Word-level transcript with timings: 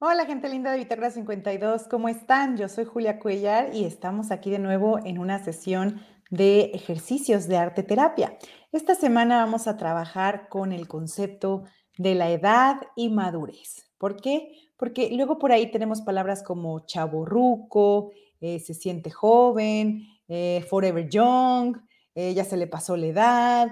Hola, 0.00 0.26
gente 0.26 0.48
linda 0.48 0.70
de 0.70 0.78
Bitácora 0.78 1.10
52, 1.10 1.88
¿cómo 1.88 2.08
están? 2.08 2.56
Yo 2.56 2.68
soy 2.68 2.84
Julia 2.84 3.18
Cuellar 3.18 3.74
y 3.74 3.84
estamos 3.84 4.30
aquí 4.30 4.48
de 4.48 4.60
nuevo 4.60 5.00
en 5.04 5.18
una 5.18 5.42
sesión 5.42 6.00
de 6.30 6.70
ejercicios 6.72 7.48
de 7.48 7.56
arte 7.56 7.82
terapia. 7.82 8.38
Esta 8.70 8.94
semana 8.94 9.38
vamos 9.38 9.66
a 9.66 9.76
trabajar 9.76 10.48
con 10.48 10.70
el 10.70 10.86
concepto 10.86 11.64
de 11.96 12.14
la 12.14 12.30
edad 12.30 12.80
y 12.94 13.08
madurez. 13.08 13.90
¿Por 13.98 14.20
qué? 14.20 14.52
Porque 14.76 15.10
luego 15.10 15.40
por 15.40 15.50
ahí 15.50 15.68
tenemos 15.72 16.02
palabras 16.02 16.44
como 16.44 16.86
chaborruco, 16.86 18.12
eh, 18.40 18.60
se 18.60 18.74
siente 18.74 19.10
joven, 19.10 20.06
eh, 20.28 20.64
forever 20.70 21.08
young, 21.08 21.76
eh, 22.14 22.34
ya 22.34 22.44
se 22.44 22.56
le 22.56 22.68
pasó 22.68 22.96
la 22.96 23.06
edad, 23.06 23.68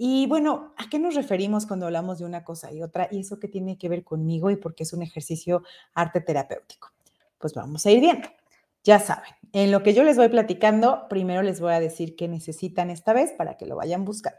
y 0.00 0.28
bueno, 0.28 0.74
¿a 0.76 0.88
qué 0.88 1.00
nos 1.00 1.16
referimos 1.16 1.66
cuando 1.66 1.86
hablamos 1.86 2.20
de 2.20 2.24
una 2.24 2.44
cosa 2.44 2.72
y 2.72 2.82
otra? 2.82 3.08
Y 3.10 3.18
eso 3.18 3.40
que 3.40 3.48
tiene 3.48 3.76
que 3.76 3.88
ver 3.88 4.04
conmigo 4.04 4.48
y 4.48 4.56
porque 4.56 4.84
es 4.84 4.92
un 4.92 5.02
ejercicio 5.02 5.64
arte 5.92 6.20
terapéutico. 6.20 6.92
Pues 7.36 7.52
vamos 7.52 7.84
a 7.84 7.90
ir 7.90 8.00
bien. 8.00 8.22
Ya 8.84 9.00
saben, 9.00 9.32
en 9.52 9.72
lo 9.72 9.82
que 9.82 9.94
yo 9.94 10.04
les 10.04 10.16
voy 10.16 10.28
platicando, 10.28 11.08
primero 11.08 11.42
les 11.42 11.60
voy 11.60 11.72
a 11.72 11.80
decir 11.80 12.14
qué 12.14 12.28
necesitan 12.28 12.90
esta 12.90 13.12
vez 13.12 13.32
para 13.32 13.56
que 13.56 13.66
lo 13.66 13.74
vayan 13.74 14.04
buscando. 14.04 14.38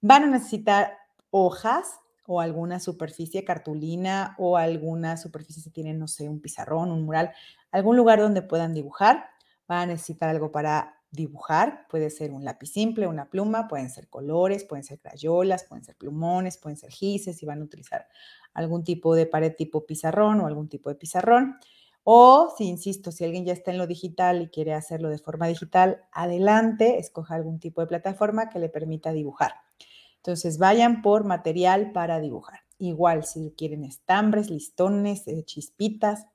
Van 0.00 0.22
a 0.22 0.26
necesitar 0.28 0.96
hojas 1.30 1.98
o 2.26 2.40
alguna 2.40 2.78
superficie, 2.78 3.44
cartulina 3.44 4.36
o 4.38 4.56
alguna 4.56 5.16
superficie 5.16 5.60
si 5.60 5.70
tienen, 5.70 5.98
no 5.98 6.06
sé, 6.06 6.28
un 6.28 6.40
pizarrón, 6.40 6.92
un 6.92 7.02
mural, 7.02 7.32
algún 7.72 7.96
lugar 7.96 8.20
donde 8.20 8.42
puedan 8.42 8.74
dibujar. 8.74 9.26
Van 9.66 9.78
a 9.80 9.86
necesitar 9.86 10.28
algo 10.28 10.52
para 10.52 10.93
dibujar, 11.14 11.86
puede 11.88 12.10
ser 12.10 12.32
un 12.32 12.44
lápiz 12.44 12.72
simple, 12.72 13.06
una 13.06 13.30
pluma, 13.30 13.68
pueden 13.68 13.88
ser 13.88 14.08
colores, 14.08 14.64
pueden 14.64 14.84
ser 14.84 14.98
crayolas, 14.98 15.64
pueden 15.64 15.84
ser 15.84 15.96
plumones, 15.96 16.58
pueden 16.58 16.76
ser 16.76 16.90
gises, 16.90 17.38
si 17.38 17.46
van 17.46 17.60
a 17.60 17.64
utilizar 17.64 18.06
algún 18.52 18.84
tipo 18.84 19.14
de 19.14 19.26
pared 19.26 19.54
tipo 19.56 19.86
pizarrón 19.86 20.40
o 20.40 20.46
algún 20.46 20.68
tipo 20.68 20.90
de 20.90 20.96
pizarrón. 20.96 21.56
O, 22.02 22.52
si 22.56 22.64
insisto, 22.64 23.10
si 23.12 23.24
alguien 23.24 23.46
ya 23.46 23.54
está 23.54 23.70
en 23.70 23.78
lo 23.78 23.86
digital 23.86 24.42
y 24.42 24.48
quiere 24.48 24.74
hacerlo 24.74 25.08
de 25.08 25.18
forma 25.18 25.46
digital, 25.46 26.02
adelante, 26.12 26.98
escoja 26.98 27.34
algún 27.34 27.58
tipo 27.58 27.80
de 27.80 27.86
plataforma 27.86 28.50
que 28.50 28.58
le 28.58 28.68
permita 28.68 29.12
dibujar. 29.12 29.52
Entonces, 30.16 30.58
vayan 30.58 31.00
por 31.00 31.24
material 31.24 31.92
para 31.92 32.20
dibujar. 32.20 32.60
Igual, 32.78 33.24
si 33.24 33.54
quieren 33.56 33.84
estambres, 33.84 34.50
listones, 34.50 35.26
eh, 35.28 35.44
chispitas, 35.44 36.26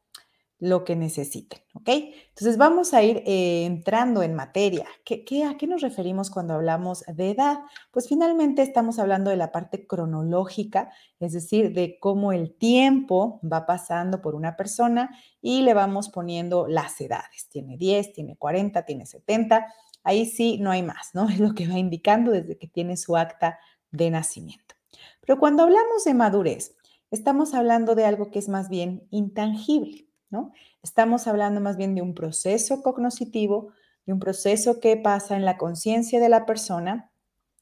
lo 0.60 0.84
que 0.84 0.98
necesiten, 0.98 1.60
¿ok? 1.74 1.88
Entonces 2.30 2.58
vamos 2.58 2.94
a 2.94 3.02
ir 3.02 3.24
eh, 3.26 3.66
entrando 3.66 4.24
en 4.24 4.36
materia. 4.36 4.86
¿Qué, 5.06 5.46
a 5.46 5.58
qué 5.58 5.68
nos 5.68 5.82
referimos 5.82 6.30
cuando 6.30 6.54
hablamos 6.54 7.06
de 7.08 7.32
edad? 7.32 7.60
Pues 7.92 8.10
finalmente 8.10 8.62
estamos 8.62 9.00
hablando 9.00 9.30
de 9.30 9.38
la 9.38 9.54
parte 9.54 9.88
cronológica, 9.88 10.92
es 11.22 11.32
decir, 11.32 11.74
de 11.74 11.98
cómo 12.00 12.34
el 12.34 12.54
tiempo 12.54 13.40
va 13.42 13.66
pasando 13.66 14.22
por 14.22 14.36
una 14.36 14.58
persona 14.58 15.18
y 15.42 15.62
le 15.62 15.74
vamos 15.74 16.10
poniendo 16.10 16.68
las 16.68 17.00
edades. 17.00 17.48
Tiene 17.48 17.78
10, 17.78 18.12
tiene 18.12 18.36
40, 18.36 18.84
tiene 18.86 19.06
70. 19.06 19.66
Ahí 20.04 20.26
sí 20.26 20.58
no 20.60 20.72
hay 20.72 20.84
más, 20.84 21.12
¿no? 21.14 21.30
Es 21.30 21.40
lo 21.40 21.54
que 21.54 21.70
va 21.70 21.80
indicando 21.80 22.32
desde 22.32 22.58
que 22.58 22.68
tiene 22.68 22.98
su 22.98 23.16
acta 23.16 23.60
de 23.92 24.12
nacimiento. 24.12 24.76
Pero 25.22 25.40
cuando 25.40 25.64
hablamos 25.64 26.04
de 26.04 26.14
madurez, 26.14 26.76
estamos 27.12 27.54
hablando 27.54 27.96
de 27.96 28.06
algo 28.06 28.30
que 28.30 28.40
es 28.40 28.50
más 28.50 28.68
bien 28.68 29.08
intangible. 29.10 30.09
¿No? 30.30 30.54
Estamos 30.84 31.28
hablando 31.28 31.62
más 31.62 31.78
bien 31.78 31.96
de 31.96 32.02
un 32.02 32.14
proceso 32.14 32.82
cognoscitivo, 32.82 33.72
de 34.06 34.14
un 34.14 34.20
proceso 34.20 34.80
que 34.80 34.98
pasa 34.98 35.36
en 35.36 35.46
la 35.46 35.58
conciencia 35.58 36.20
de 36.20 36.30
la 36.30 36.46
persona 36.46 37.12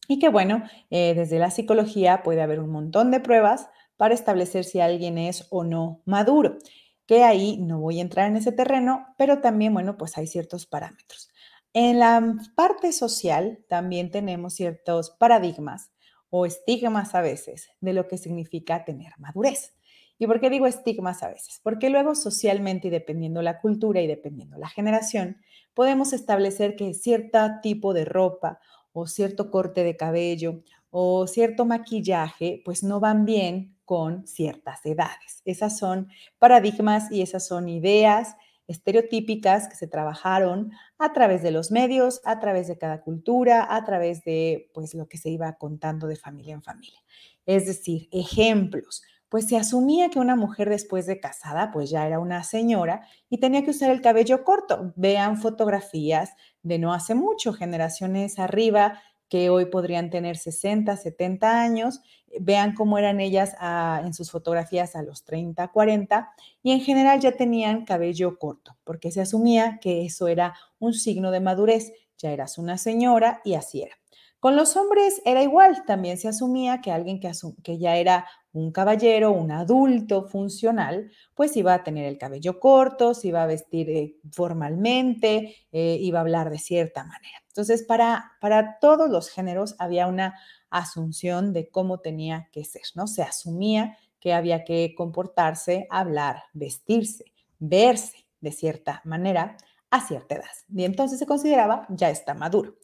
y 0.08 0.20
que, 0.20 0.30
bueno, 0.30 0.64
eh, 0.90 1.14
desde 1.16 1.40
la 1.40 1.52
psicología 1.52 2.24
puede 2.24 2.42
haber 2.42 2.60
un 2.60 2.70
montón 2.70 3.12
de 3.12 3.20
pruebas 3.20 3.70
para 3.98 4.14
establecer 4.14 4.64
si 4.64 4.80
alguien 4.80 5.18
es 5.18 5.48
o 5.50 5.64
no 5.64 6.02
maduro, 6.06 6.58
que 7.06 7.24
ahí 7.24 7.58
no 7.58 7.80
voy 7.80 8.00
a 8.00 8.04
entrar 8.04 8.28
en 8.28 8.38
ese 8.38 8.52
terreno, 8.52 9.08
pero 9.18 9.40
también, 9.40 9.74
bueno, 9.74 9.98
pues 9.98 10.18
hay 10.18 10.28
ciertos 10.28 10.66
parámetros. 10.66 11.30
En 11.74 12.00
la 12.00 12.36
parte 12.56 12.92
social 12.92 13.64
también 13.68 14.12
tenemos 14.12 14.54
ciertos 14.54 15.12
paradigmas 15.12 15.92
o 16.30 16.46
estigmas 16.46 17.16
a 17.16 17.22
veces 17.22 17.70
de 17.82 17.94
lo 17.94 18.08
que 18.08 18.18
significa 18.18 18.84
tener 18.84 19.14
madurez. 19.18 19.77
¿Y 20.20 20.28
por 20.28 20.40
qué 20.40 20.50
digo 20.50 20.66
estigmas 20.66 21.24
a 21.24 21.30
veces? 21.30 21.60
Porque 21.64 21.90
luego 21.90 22.16
socialmente 22.16 22.88
y 22.88 22.92
dependiendo 22.92 23.42
la 23.42 23.60
cultura 23.60 24.02
y 24.02 24.08
dependiendo 24.08 24.58
la 24.58 24.70
generación, 24.70 25.38
podemos 25.74 26.14
establecer 26.14 26.76
que 26.76 26.94
cierto 26.94 27.40
tipo 27.62 27.94
de 27.94 28.06
ropa 28.06 28.60
o 28.94 29.06
cierto 29.06 29.52
corte 29.52 29.84
de 29.84 29.96
cabello 29.96 30.64
o 30.90 31.28
cierto 31.28 31.66
maquillaje 31.66 32.62
pues 32.66 32.84
no 32.84 33.00
van 33.00 33.26
bien 33.26 33.78
con 33.86 34.26
ciertas 34.26 34.86
edades. 34.86 35.42
Esas 35.46 35.78
son 35.78 36.10
paradigmas 36.40 37.12
y 37.12 37.22
esas 37.22 37.48
son 37.48 37.70
ideas 37.70 38.36
estereotípicas 38.68 39.70
que 39.70 39.76
se 39.76 39.88
trabajaron 39.88 40.72
a 40.98 41.14
través 41.14 41.42
de 41.42 41.52
los 41.52 41.72
medios, 41.72 42.22
a 42.26 42.40
través 42.40 42.68
de 42.68 42.78
cada 42.78 43.02
cultura, 43.02 43.74
a 43.74 43.86
través 43.86 44.24
de 44.24 44.70
pues 44.74 44.94
lo 44.94 45.08
que 45.08 45.18
se 45.18 45.30
iba 45.30 45.54
contando 45.58 46.08
de 46.08 46.18
familia 46.18 46.54
en 46.54 46.64
familia. 46.64 47.00
Es 47.46 47.66
decir, 47.66 48.10
ejemplos 48.12 49.04
pues 49.30 49.48
se 49.48 49.58
asumía 49.58 50.10
que 50.10 50.20
una 50.20 50.36
mujer 50.36 50.70
después 50.70 51.06
de 51.06 51.20
casada, 51.20 51.72
pues 51.72 51.90
ya 51.90 52.06
era 52.08 52.20
una 52.20 52.44
señora 52.44 53.08
y 53.30 53.40
tenía 53.40 53.64
que 53.64 53.72
usar 53.72 53.90
el 53.90 54.02
cabello 54.02 54.44
corto. 54.44 54.94
Vean 54.96 55.38
fotografías 55.38 56.32
de 56.64 56.80
no 56.80 56.94
hace 56.94 57.16
mucho, 57.16 57.54
generaciones 57.54 58.40
arriba 58.40 59.02
que 59.30 59.50
hoy 59.50 59.66
podrían 59.66 60.10
tener 60.10 60.38
60, 60.38 60.96
70 60.96 61.62
años, 61.62 62.02
vean 62.40 62.74
cómo 62.74 62.98
eran 62.98 63.20
ellas 63.20 63.56
ah, 63.60 64.02
en 64.06 64.14
sus 64.14 64.32
fotografías 64.32 64.96
a 64.96 65.04
los 65.04 65.24
30, 65.26 65.68
40 65.68 66.30
y 66.64 66.72
en 66.72 66.82
general 66.82 67.20
ya 67.20 67.34
tenían 67.34 67.86
cabello 67.86 68.38
corto, 68.40 68.78
porque 68.84 69.12
se 69.12 69.22
asumía 69.22 69.80
que 69.82 70.06
eso 70.06 70.28
era 70.28 70.56
un 70.80 70.94
signo 70.94 71.32
de 71.32 71.42
madurez, 71.42 71.92
ya 72.18 72.32
eras 72.32 72.58
una 72.58 72.78
señora 72.78 73.42
y 73.44 73.56
así 73.56 73.82
era. 73.82 73.96
Con 74.40 74.56
los 74.56 74.78
hombres 74.78 75.22
era 75.26 75.42
igual, 75.42 75.84
también 75.86 76.18
se 76.18 76.28
asumía 76.28 76.80
que 76.80 76.92
alguien 76.92 77.20
que, 77.20 77.32
que 77.64 77.80
ya 77.80 77.98
era 77.98 78.28
un 78.54 78.72
caballero, 78.72 79.32
un 79.32 79.52
adulto 79.52 80.28
funcional, 80.28 81.12
pues 81.36 81.56
iba 81.58 81.74
a 81.74 81.84
tener 81.84 82.06
el 82.06 82.18
cabello 82.18 82.60
corto, 82.60 83.14
se 83.14 83.30
iba 83.30 83.44
a 83.44 83.48
vestir 83.48 83.90
eh, 83.90 84.16
formalmente, 84.32 85.56
eh, 85.72 85.98
iba 86.02 86.20
a 86.20 86.22
hablar 86.22 86.50
de 86.50 86.60
cierta 86.60 87.04
manera. 87.04 87.44
Entonces, 87.48 87.84
para, 87.84 88.32
para 88.42 88.80
todos 88.80 89.10
los 89.10 89.30
géneros 89.30 89.76
había 89.80 90.08
una 90.08 90.36
asunción 90.70 91.54
de 91.54 91.70
cómo 91.70 92.00
tenía 92.00 92.50
que 92.52 92.64
ser, 92.66 92.84
¿no? 92.96 93.08
Se 93.08 93.22
asumía 93.22 93.98
que 94.20 94.34
había 94.34 94.64
que 94.64 94.94
comportarse, 94.96 95.88
hablar, 95.90 96.44
vestirse, 96.54 97.26
verse 97.60 98.26
de 98.42 98.52
cierta 98.52 99.02
manera 99.06 99.58
a 99.90 100.06
cierta 100.06 100.36
edad. 100.36 100.46
Y 100.74 100.84
entonces 100.84 101.20
se 101.20 101.26
consideraba 101.26 101.86
ya 101.90 102.10
está 102.10 102.34
maduro. 102.34 102.76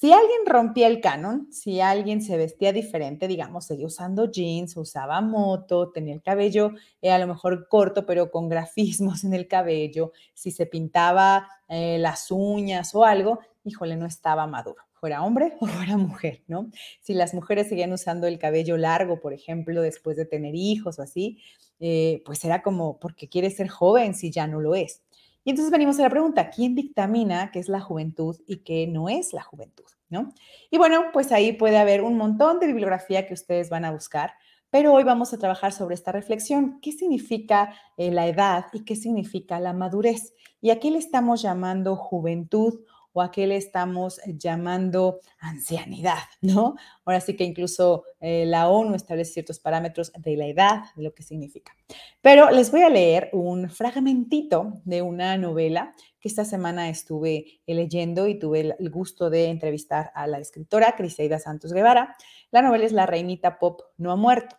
Si 0.00 0.12
alguien 0.12 0.46
rompía 0.46 0.86
el 0.86 1.00
canon, 1.00 1.52
si 1.52 1.80
alguien 1.80 2.22
se 2.22 2.36
vestía 2.36 2.72
diferente, 2.72 3.26
digamos, 3.26 3.64
seguía 3.64 3.88
usando 3.88 4.30
jeans, 4.30 4.76
usaba 4.76 5.20
moto, 5.20 5.90
tenía 5.90 6.14
el 6.14 6.22
cabello 6.22 6.70
eh, 7.02 7.10
a 7.10 7.18
lo 7.18 7.26
mejor 7.26 7.66
corto, 7.66 8.06
pero 8.06 8.30
con 8.30 8.48
grafismos 8.48 9.24
en 9.24 9.34
el 9.34 9.48
cabello, 9.48 10.12
si 10.34 10.52
se 10.52 10.66
pintaba 10.66 11.48
eh, 11.68 11.98
las 11.98 12.30
uñas 12.30 12.94
o 12.94 13.04
algo, 13.04 13.40
híjole, 13.64 13.96
no 13.96 14.06
estaba 14.06 14.46
maduro, 14.46 14.84
fuera 14.92 15.24
hombre 15.24 15.56
o 15.58 15.66
fuera 15.66 15.96
mujer, 15.96 16.44
¿no? 16.46 16.70
Si 17.00 17.12
las 17.12 17.34
mujeres 17.34 17.68
seguían 17.68 17.92
usando 17.92 18.28
el 18.28 18.38
cabello 18.38 18.76
largo, 18.76 19.18
por 19.18 19.32
ejemplo, 19.32 19.82
después 19.82 20.16
de 20.16 20.26
tener 20.26 20.54
hijos 20.54 21.00
o 21.00 21.02
así, 21.02 21.38
eh, 21.80 22.22
pues 22.24 22.44
era 22.44 22.62
como 22.62 23.00
porque 23.00 23.28
quiere 23.28 23.50
ser 23.50 23.66
joven 23.66 24.14
si 24.14 24.30
ya 24.30 24.46
no 24.46 24.60
lo 24.60 24.76
es. 24.76 25.02
Y 25.48 25.52
entonces 25.52 25.72
venimos 25.72 25.98
a 25.98 26.02
la 26.02 26.10
pregunta, 26.10 26.50
¿quién 26.50 26.74
dictamina 26.74 27.50
qué 27.50 27.58
es 27.58 27.70
la 27.70 27.80
juventud 27.80 28.36
y 28.46 28.58
qué 28.64 28.86
no 28.86 29.08
es 29.08 29.32
la 29.32 29.40
juventud? 29.40 29.86
¿no? 30.10 30.34
Y 30.70 30.76
bueno, 30.76 31.04
pues 31.10 31.32
ahí 31.32 31.54
puede 31.54 31.78
haber 31.78 32.02
un 32.02 32.18
montón 32.18 32.60
de 32.60 32.66
bibliografía 32.66 33.26
que 33.26 33.32
ustedes 33.32 33.70
van 33.70 33.86
a 33.86 33.90
buscar, 33.90 34.34
pero 34.68 34.92
hoy 34.92 35.04
vamos 35.04 35.32
a 35.32 35.38
trabajar 35.38 35.72
sobre 35.72 35.94
esta 35.94 36.12
reflexión. 36.12 36.78
¿Qué 36.82 36.92
significa 36.92 37.74
eh, 37.96 38.10
la 38.10 38.26
edad 38.26 38.66
y 38.74 38.84
qué 38.84 38.94
significa 38.94 39.58
la 39.58 39.72
madurez? 39.72 40.34
Y 40.60 40.68
aquí 40.68 40.90
le 40.90 40.98
estamos 40.98 41.40
llamando 41.40 41.96
juventud 41.96 42.80
o 43.12 43.22
a 43.22 43.30
qué 43.30 43.46
le 43.46 43.56
estamos 43.56 44.20
llamando 44.26 45.20
ancianidad, 45.38 46.18
¿no? 46.40 46.76
Ahora 47.04 47.20
sí 47.20 47.36
que 47.36 47.44
incluso 47.44 48.04
eh, 48.20 48.44
la 48.46 48.68
ONU 48.68 48.94
establece 48.94 49.32
ciertos 49.32 49.58
parámetros 49.58 50.12
de 50.12 50.36
la 50.36 50.46
edad, 50.46 50.82
de 50.96 51.02
lo 51.02 51.14
que 51.14 51.22
significa. 51.22 51.72
Pero 52.20 52.50
les 52.50 52.70
voy 52.70 52.82
a 52.82 52.90
leer 52.90 53.30
un 53.32 53.70
fragmentito 53.70 54.80
de 54.84 55.02
una 55.02 55.36
novela 55.36 55.94
que 56.20 56.28
esta 56.28 56.44
semana 56.44 56.88
estuve 56.88 57.60
leyendo 57.66 58.26
y 58.26 58.38
tuve 58.38 58.74
el 58.78 58.90
gusto 58.90 59.30
de 59.30 59.46
entrevistar 59.46 60.10
a 60.14 60.26
la 60.26 60.38
escritora 60.38 60.94
Criseida 60.96 61.38
Santos 61.38 61.72
Guevara. 61.72 62.16
La 62.50 62.62
novela 62.62 62.84
es 62.84 62.92
La 62.92 63.06
Reinita 63.06 63.58
Pop 63.58 63.82
no 63.96 64.12
ha 64.12 64.16
muerto. 64.16 64.56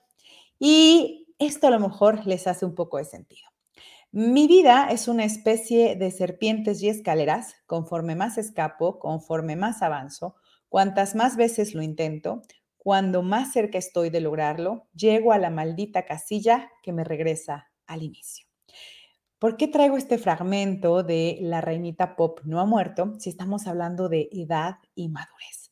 Y 0.57 1.28
esto 1.38 1.68
a 1.68 1.72
lo 1.72 1.80
mejor 1.80 2.25
les 2.25 2.48
hace 2.48 2.66
un 2.66 2.75
poco 2.75 2.98
de 2.98 3.06
sentido. 3.06 3.49
Mi 4.12 4.48
vida 4.48 4.88
es 4.90 5.08
una 5.08 5.24
especie 5.24 5.96
de 5.96 6.10
serpientes 6.10 6.82
y 6.82 6.90
escaleras. 6.90 7.54
Conforme 7.68 8.16
más 8.16 8.40
escapo, 8.40 8.98
conforme 8.98 9.56
más 9.56 9.84
avanzo, 9.84 10.36
cuantas 10.68 11.14
más 11.14 11.38
veces 11.38 11.76
lo 11.76 11.84
intento, 11.84 12.42
cuando 12.78 13.22
más 13.22 13.54
cerca 13.54 13.78
estoy 13.78 14.10
de 14.10 14.22
lograrlo, 14.22 14.88
llego 14.96 15.32
a 15.32 15.38
la 15.38 15.52
maldita 15.52 16.06
casilla 16.06 16.72
que 16.82 16.92
me 16.92 17.04
regresa 17.04 17.70
al 17.86 18.02
inicio. 18.02 18.48
¿Por 19.38 19.58
qué 19.58 19.68
traigo 19.68 19.96
este 19.96 20.18
fragmento 20.18 21.04
de 21.04 21.38
La 21.42 21.62
reinita 21.62 22.16
pop 22.16 22.40
no 22.46 22.60
ha 22.62 22.66
muerto 22.66 23.16
si 23.20 23.30
estamos 23.30 23.68
hablando 23.68 24.10
de 24.10 24.28
edad 24.32 24.78
y 24.96 25.10
madurez? 25.10 25.69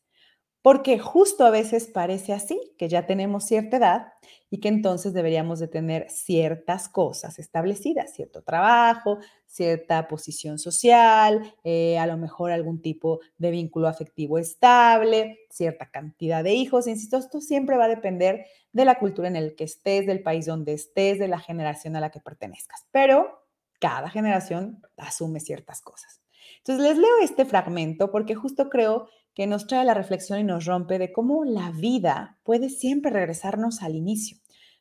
Porque 0.68 1.00
justo 1.00 1.46
a 1.46 1.50
veces 1.50 1.88
parece 1.88 2.34
así, 2.34 2.60
que 2.78 2.90
ya 2.90 3.06
tenemos 3.06 3.46
cierta 3.46 3.78
edad 3.78 4.08
y 4.50 4.60
que 4.60 4.68
entonces 4.68 5.14
deberíamos 5.14 5.60
de 5.60 5.70
tener 5.70 6.10
ciertas 6.10 6.90
cosas 6.90 7.40
establecidas, 7.40 8.14
cierto 8.14 8.44
trabajo, 8.44 9.20
cierta 9.46 10.10
posición 10.10 10.60
social, 10.60 11.56
eh, 11.64 11.98
a 11.98 12.06
lo 12.06 12.18
mejor 12.18 12.52
algún 12.52 12.82
tipo 12.82 13.22
de 13.38 13.52
vínculo 13.52 13.88
afectivo 13.88 14.38
estable, 14.40 15.40
cierta 15.50 15.90
cantidad 15.90 16.44
de 16.44 16.56
hijos. 16.56 16.88
Insisto, 16.88 17.16
esto 17.16 17.40
siempre 17.40 17.78
va 17.78 17.86
a 17.86 17.88
depender 17.88 18.46
de 18.74 18.84
la 18.84 19.00
cultura 19.00 19.30
en 19.30 19.38
el 19.38 19.56
que 19.56 19.64
estés, 19.64 20.06
del 20.06 20.22
país 20.22 20.48
donde 20.48 20.74
estés, 20.74 21.18
de 21.18 21.30
la 21.30 21.40
generación 21.40 21.96
a 21.96 22.02
la 22.02 22.12
que 22.12 22.20
pertenezcas. 22.20 22.86
Pero 22.92 23.42
cada 23.80 24.10
generación 24.10 24.82
asume 24.98 25.40
ciertas 25.40 25.80
cosas. 25.80 26.22
Entonces, 26.58 26.84
les 26.84 26.98
leo 26.98 27.20
este 27.22 27.46
fragmento 27.46 28.12
porque 28.12 28.36
justo 28.36 28.68
creo 28.70 29.08
que 29.38 29.46
nos 29.46 29.68
trae 29.68 29.86
la 29.86 29.94
reflexión 29.94 30.40
y 30.40 30.44
nos 30.44 30.66
rompe 30.66 30.98
de 30.98 31.14
cómo 31.14 31.46
la 31.46 31.70
vida 31.70 32.40
puede 32.42 32.72
siempre 32.72 33.12
regresarnos 33.12 33.84
al 33.84 33.94
inicio, 33.94 34.40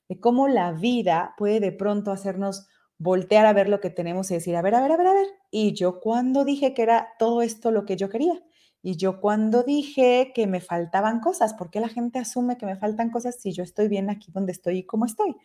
de 0.09 0.19
cómo 0.19 0.49
la 0.49 0.73
vida 0.73 1.35
puede 1.37 1.61
de 1.61 1.73
pronto 1.73 2.11
hacernos 2.11 2.67
voltear 2.97 3.45
a 3.45 3.53
ver 3.53 3.69
lo 3.69 3.81
que 3.81 3.91
tenemos 3.91 4.31
y 4.31 4.35
decir, 4.35 4.57
a 4.57 4.63
ver, 4.63 4.75
a 4.75 4.81
ver, 4.81 4.93
a 4.93 4.97
ver, 4.97 5.07
a 5.09 5.13
ver, 5.13 5.27
y 5.51 5.75
yo 5.75 6.01
cuando 6.01 6.47
dije 6.47 6.73
que 6.73 6.81
era 6.81 7.09
todo 7.19 7.43
esto 7.43 7.71
lo 7.71 7.85
que 7.85 7.99
yo 7.99 8.09
quería, 8.09 8.43
y 8.81 8.97
yo 8.97 9.21
cuando 9.21 9.63
dije 9.63 10.33
que 10.35 10.47
me 10.47 10.63
faltaban 10.63 11.21
cosas, 11.21 11.53
¿por 11.53 11.69
qué 11.69 11.79
la 11.79 11.91
gente 11.91 12.19
asume 12.19 12.57
que 12.57 12.65
me 12.65 12.77
faltan 12.77 13.11
cosas 13.11 13.37
si 13.39 13.53
yo 13.53 13.63
estoy 13.63 13.89
bien 13.89 14.09
aquí 14.09 14.33
donde 14.33 14.53
estoy 14.53 14.79
y 14.79 14.87
cómo 14.87 15.05
estoy? 15.05 15.37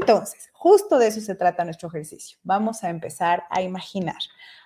Entonces, 0.00 0.48
justo 0.52 1.00
de 1.00 1.08
eso 1.08 1.20
se 1.20 1.34
trata 1.34 1.64
nuestro 1.64 1.88
ejercicio. 1.88 2.38
Vamos 2.44 2.84
a 2.84 2.90
empezar 2.90 3.42
a 3.50 3.62
imaginar. 3.62 4.18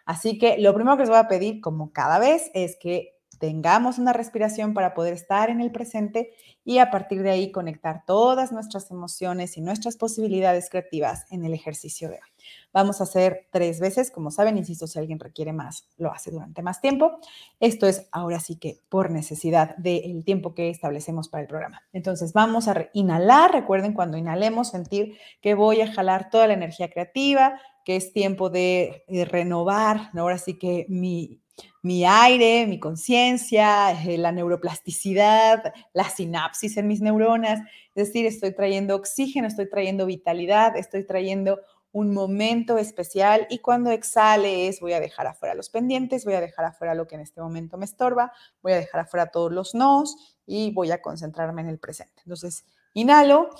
Así 0.04 0.38
que 0.38 0.58
lo 0.58 0.74
primero 0.74 0.98
que 0.98 1.04
les 1.04 1.10
voy 1.10 1.18
a 1.18 1.28
pedir, 1.28 1.62
como 1.62 1.90
cada 1.90 2.18
vez, 2.18 2.50
es 2.52 2.76
que 2.78 3.21
tengamos 3.42 3.98
una 3.98 4.12
respiración 4.12 4.72
para 4.72 4.94
poder 4.94 5.14
estar 5.14 5.50
en 5.50 5.60
el 5.60 5.72
presente 5.72 6.30
y 6.64 6.78
a 6.78 6.92
partir 6.92 7.24
de 7.24 7.30
ahí 7.30 7.50
conectar 7.50 8.04
todas 8.06 8.52
nuestras 8.52 8.88
emociones 8.92 9.56
y 9.56 9.60
nuestras 9.60 9.96
posibilidades 9.96 10.70
creativas 10.70 11.24
en 11.28 11.44
el 11.44 11.52
ejercicio 11.52 12.08
de 12.08 12.14
hoy. 12.14 12.46
Vamos 12.72 13.00
a 13.00 13.02
hacer 13.02 13.48
tres 13.50 13.80
veces, 13.80 14.12
como 14.12 14.30
saben, 14.30 14.58
insisto, 14.58 14.86
si 14.86 15.00
alguien 15.00 15.18
requiere 15.18 15.52
más, 15.52 15.88
lo 15.98 16.12
hace 16.12 16.30
durante 16.30 16.62
más 16.62 16.80
tiempo. 16.80 17.18
Esto 17.58 17.88
es 17.88 18.06
ahora 18.12 18.38
sí 18.38 18.60
que 18.60 18.78
por 18.88 19.10
necesidad 19.10 19.74
del 19.76 20.22
tiempo 20.24 20.54
que 20.54 20.70
establecemos 20.70 21.28
para 21.28 21.42
el 21.42 21.48
programa. 21.48 21.82
Entonces 21.92 22.32
vamos 22.32 22.68
a 22.68 22.90
inhalar, 22.92 23.50
recuerden 23.50 23.92
cuando 23.92 24.18
inhalemos 24.18 24.68
sentir 24.68 25.18
que 25.40 25.54
voy 25.54 25.80
a 25.80 25.92
jalar 25.92 26.30
toda 26.30 26.46
la 26.46 26.54
energía 26.54 26.88
creativa, 26.88 27.60
que 27.84 27.96
es 27.96 28.12
tiempo 28.12 28.50
de, 28.50 29.02
de 29.08 29.24
renovar, 29.24 30.10
ahora 30.14 30.38
sí 30.38 30.60
que 30.60 30.86
mi 30.88 31.40
mi 31.82 32.04
aire, 32.04 32.66
mi 32.66 32.78
conciencia, 32.78 33.92
eh, 33.92 34.16
la 34.16 34.32
neuroplasticidad, 34.32 35.72
la 35.92 36.08
sinapsis 36.08 36.76
en 36.76 36.86
mis 36.86 37.00
neuronas. 37.00 37.60
Es 37.94 38.06
decir, 38.08 38.26
estoy 38.26 38.54
trayendo 38.54 38.94
oxígeno, 38.94 39.48
estoy 39.48 39.68
trayendo 39.68 40.06
vitalidad, 40.06 40.76
estoy 40.76 41.04
trayendo 41.04 41.60
un 41.92 42.14
momento 42.14 42.78
especial 42.78 43.46
y 43.50 43.58
cuando 43.58 43.90
exhale 43.90 44.66
es 44.66 44.80
voy 44.80 44.94
a 44.94 45.00
dejar 45.00 45.26
afuera 45.26 45.54
los 45.54 45.68
pendientes, 45.68 46.24
voy 46.24 46.34
a 46.34 46.40
dejar 46.40 46.64
afuera 46.64 46.94
lo 46.94 47.06
que 47.06 47.16
en 47.16 47.20
este 47.20 47.42
momento 47.42 47.76
me 47.76 47.84
estorba, 47.84 48.32
voy 48.62 48.72
a 48.72 48.76
dejar 48.76 49.02
afuera 49.02 49.26
todos 49.26 49.52
los 49.52 49.74
nos 49.74 50.16
y 50.46 50.72
voy 50.72 50.90
a 50.90 51.02
concentrarme 51.02 51.60
en 51.60 51.68
el 51.68 51.78
presente. 51.78 52.22
Entonces, 52.24 52.64
inhalo, 52.94 53.50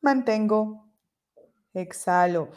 mantengo, 0.00 0.86
exhalo. 1.74 2.48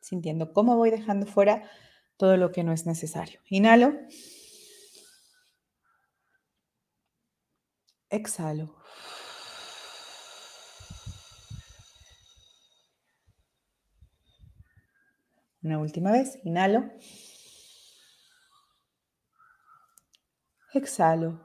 Sintiendo 0.00 0.52
cómo 0.52 0.76
voy 0.76 0.90
dejando 0.90 1.26
fuera 1.26 1.70
todo 2.16 2.36
lo 2.36 2.52
que 2.52 2.64
no 2.64 2.72
es 2.72 2.86
necesario. 2.86 3.40
Inhalo. 3.48 3.94
Exhalo. 8.10 8.76
Una 15.62 15.78
última 15.78 16.10
vez. 16.10 16.38
Inhalo. 16.44 16.90
Exhalo. 20.74 21.40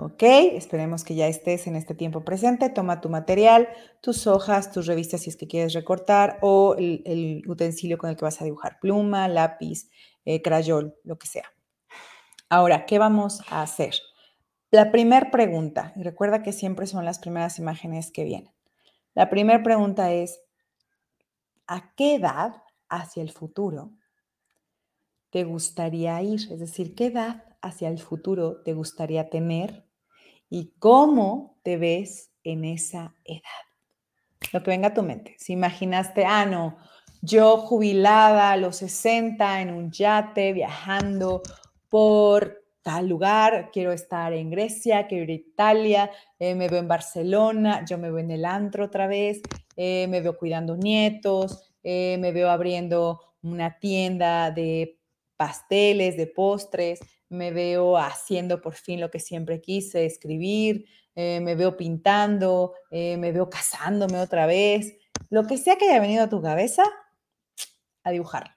Ok, 0.00 0.22
esperemos 0.22 1.02
que 1.02 1.16
ya 1.16 1.26
estés 1.26 1.66
en 1.66 1.74
este 1.74 1.92
tiempo 1.92 2.24
presente. 2.24 2.70
Toma 2.70 3.00
tu 3.00 3.08
material, 3.08 3.68
tus 4.00 4.28
hojas, 4.28 4.70
tus 4.70 4.86
revistas 4.86 5.22
si 5.22 5.30
es 5.30 5.36
que 5.36 5.48
quieres 5.48 5.72
recortar 5.72 6.38
o 6.40 6.76
el, 6.78 7.42
utensilio 7.48 7.98
con 7.98 8.08
el 8.08 8.14
que 8.14 8.24
vas 8.24 8.40
a 8.40 8.44
dibujar, 8.44 8.78
pluma, 8.78 9.26
lápiz, 9.26 9.90
eh, 10.24 10.40
crayol, 10.40 10.94
lo 11.02 11.18
que 11.18 11.26
sea. 11.26 11.52
Ahora, 12.48 12.86
¿qué 12.86 13.00
vamos 13.00 13.42
a 13.50 13.60
hacer? 13.60 13.94
La 14.70 14.92
primera 14.92 15.32
pregunta, 15.32 15.92
y 15.96 16.04
recuerda 16.04 16.44
que 16.44 16.52
siempre 16.52 16.86
son 16.86 17.04
las 17.04 17.18
primeras 17.18 17.58
imágenes 17.58 18.12
que 18.12 18.22
vienen. 18.22 18.54
La 19.14 19.28
primera 19.28 19.64
pregunta 19.64 20.12
es, 20.12 20.40
¿a 21.66 21.92
qué 21.96 22.14
edad 22.14 22.62
hacia 22.88 23.24
el 23.24 23.32
futuro 23.32 23.90
te 25.30 25.42
gustaría 25.42 26.22
ir? 26.22 26.52
Es 26.52 26.60
decir, 26.60 26.94
¿qué 26.94 27.06
edad 27.06 27.42
hacia 27.62 27.88
el 27.88 27.98
futuro 27.98 28.62
te 28.62 28.74
gustaría 28.74 29.28
tener 29.28 29.87
y 30.50 30.72
cómo 30.78 31.58
te 31.62 31.76
ves 31.76 32.30
en 32.44 32.64
esa 32.64 33.14
edad. 33.24 33.42
Lo 34.52 34.62
que 34.62 34.70
venga 34.70 34.88
a 34.88 34.94
tu 34.94 35.02
mente. 35.02 35.34
Si 35.38 35.52
imaginaste, 35.52 36.24
ah, 36.24 36.46
no, 36.46 36.78
yo 37.20 37.58
jubilada 37.58 38.52
a 38.52 38.56
los 38.56 38.76
60 38.76 39.60
en 39.60 39.72
un 39.72 39.90
yate, 39.90 40.52
viajando 40.52 41.42
por 41.88 42.62
tal 42.82 43.08
lugar, 43.08 43.70
quiero 43.72 43.92
estar 43.92 44.32
en 44.32 44.50
Grecia, 44.50 45.06
quiero 45.06 45.24
ir 45.24 45.30
a 45.30 45.34
Italia, 45.34 46.10
eh, 46.38 46.54
me 46.54 46.68
veo 46.68 46.78
en 46.78 46.88
Barcelona, 46.88 47.84
yo 47.84 47.98
me 47.98 48.10
veo 48.10 48.20
en 48.20 48.30
el 48.30 48.44
antro 48.44 48.86
otra 48.86 49.06
vez, 49.06 49.42
eh, 49.76 50.06
me 50.08 50.20
veo 50.20 50.38
cuidando 50.38 50.76
nietos, 50.76 51.70
eh, 51.82 52.16
me 52.18 52.32
veo 52.32 52.48
abriendo 52.48 53.20
una 53.42 53.78
tienda 53.78 54.50
de 54.50 54.98
pasteles, 55.36 56.16
de 56.16 56.28
postres, 56.28 57.00
me 57.28 57.50
veo 57.50 57.96
haciendo 57.96 58.60
por 58.60 58.74
fin 58.74 59.00
lo 59.00 59.10
que 59.10 59.20
siempre 59.20 59.60
quise, 59.60 60.06
escribir, 60.06 60.86
eh, 61.14 61.40
me 61.40 61.54
veo 61.54 61.76
pintando, 61.76 62.74
eh, 62.90 63.16
me 63.16 63.32
veo 63.32 63.50
casándome 63.50 64.20
otra 64.20 64.46
vez, 64.46 64.94
lo 65.30 65.46
que 65.46 65.58
sea 65.58 65.76
que 65.76 65.88
haya 65.88 66.00
venido 66.00 66.24
a 66.24 66.28
tu 66.28 66.40
cabeza, 66.40 66.84
a 68.04 68.10
dibujar. 68.10 68.56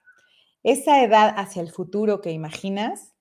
Esa 0.62 1.02
edad 1.02 1.34
hacia 1.36 1.60
el 1.60 1.70
futuro 1.70 2.20
que 2.20 2.30
imaginas, 2.30 3.14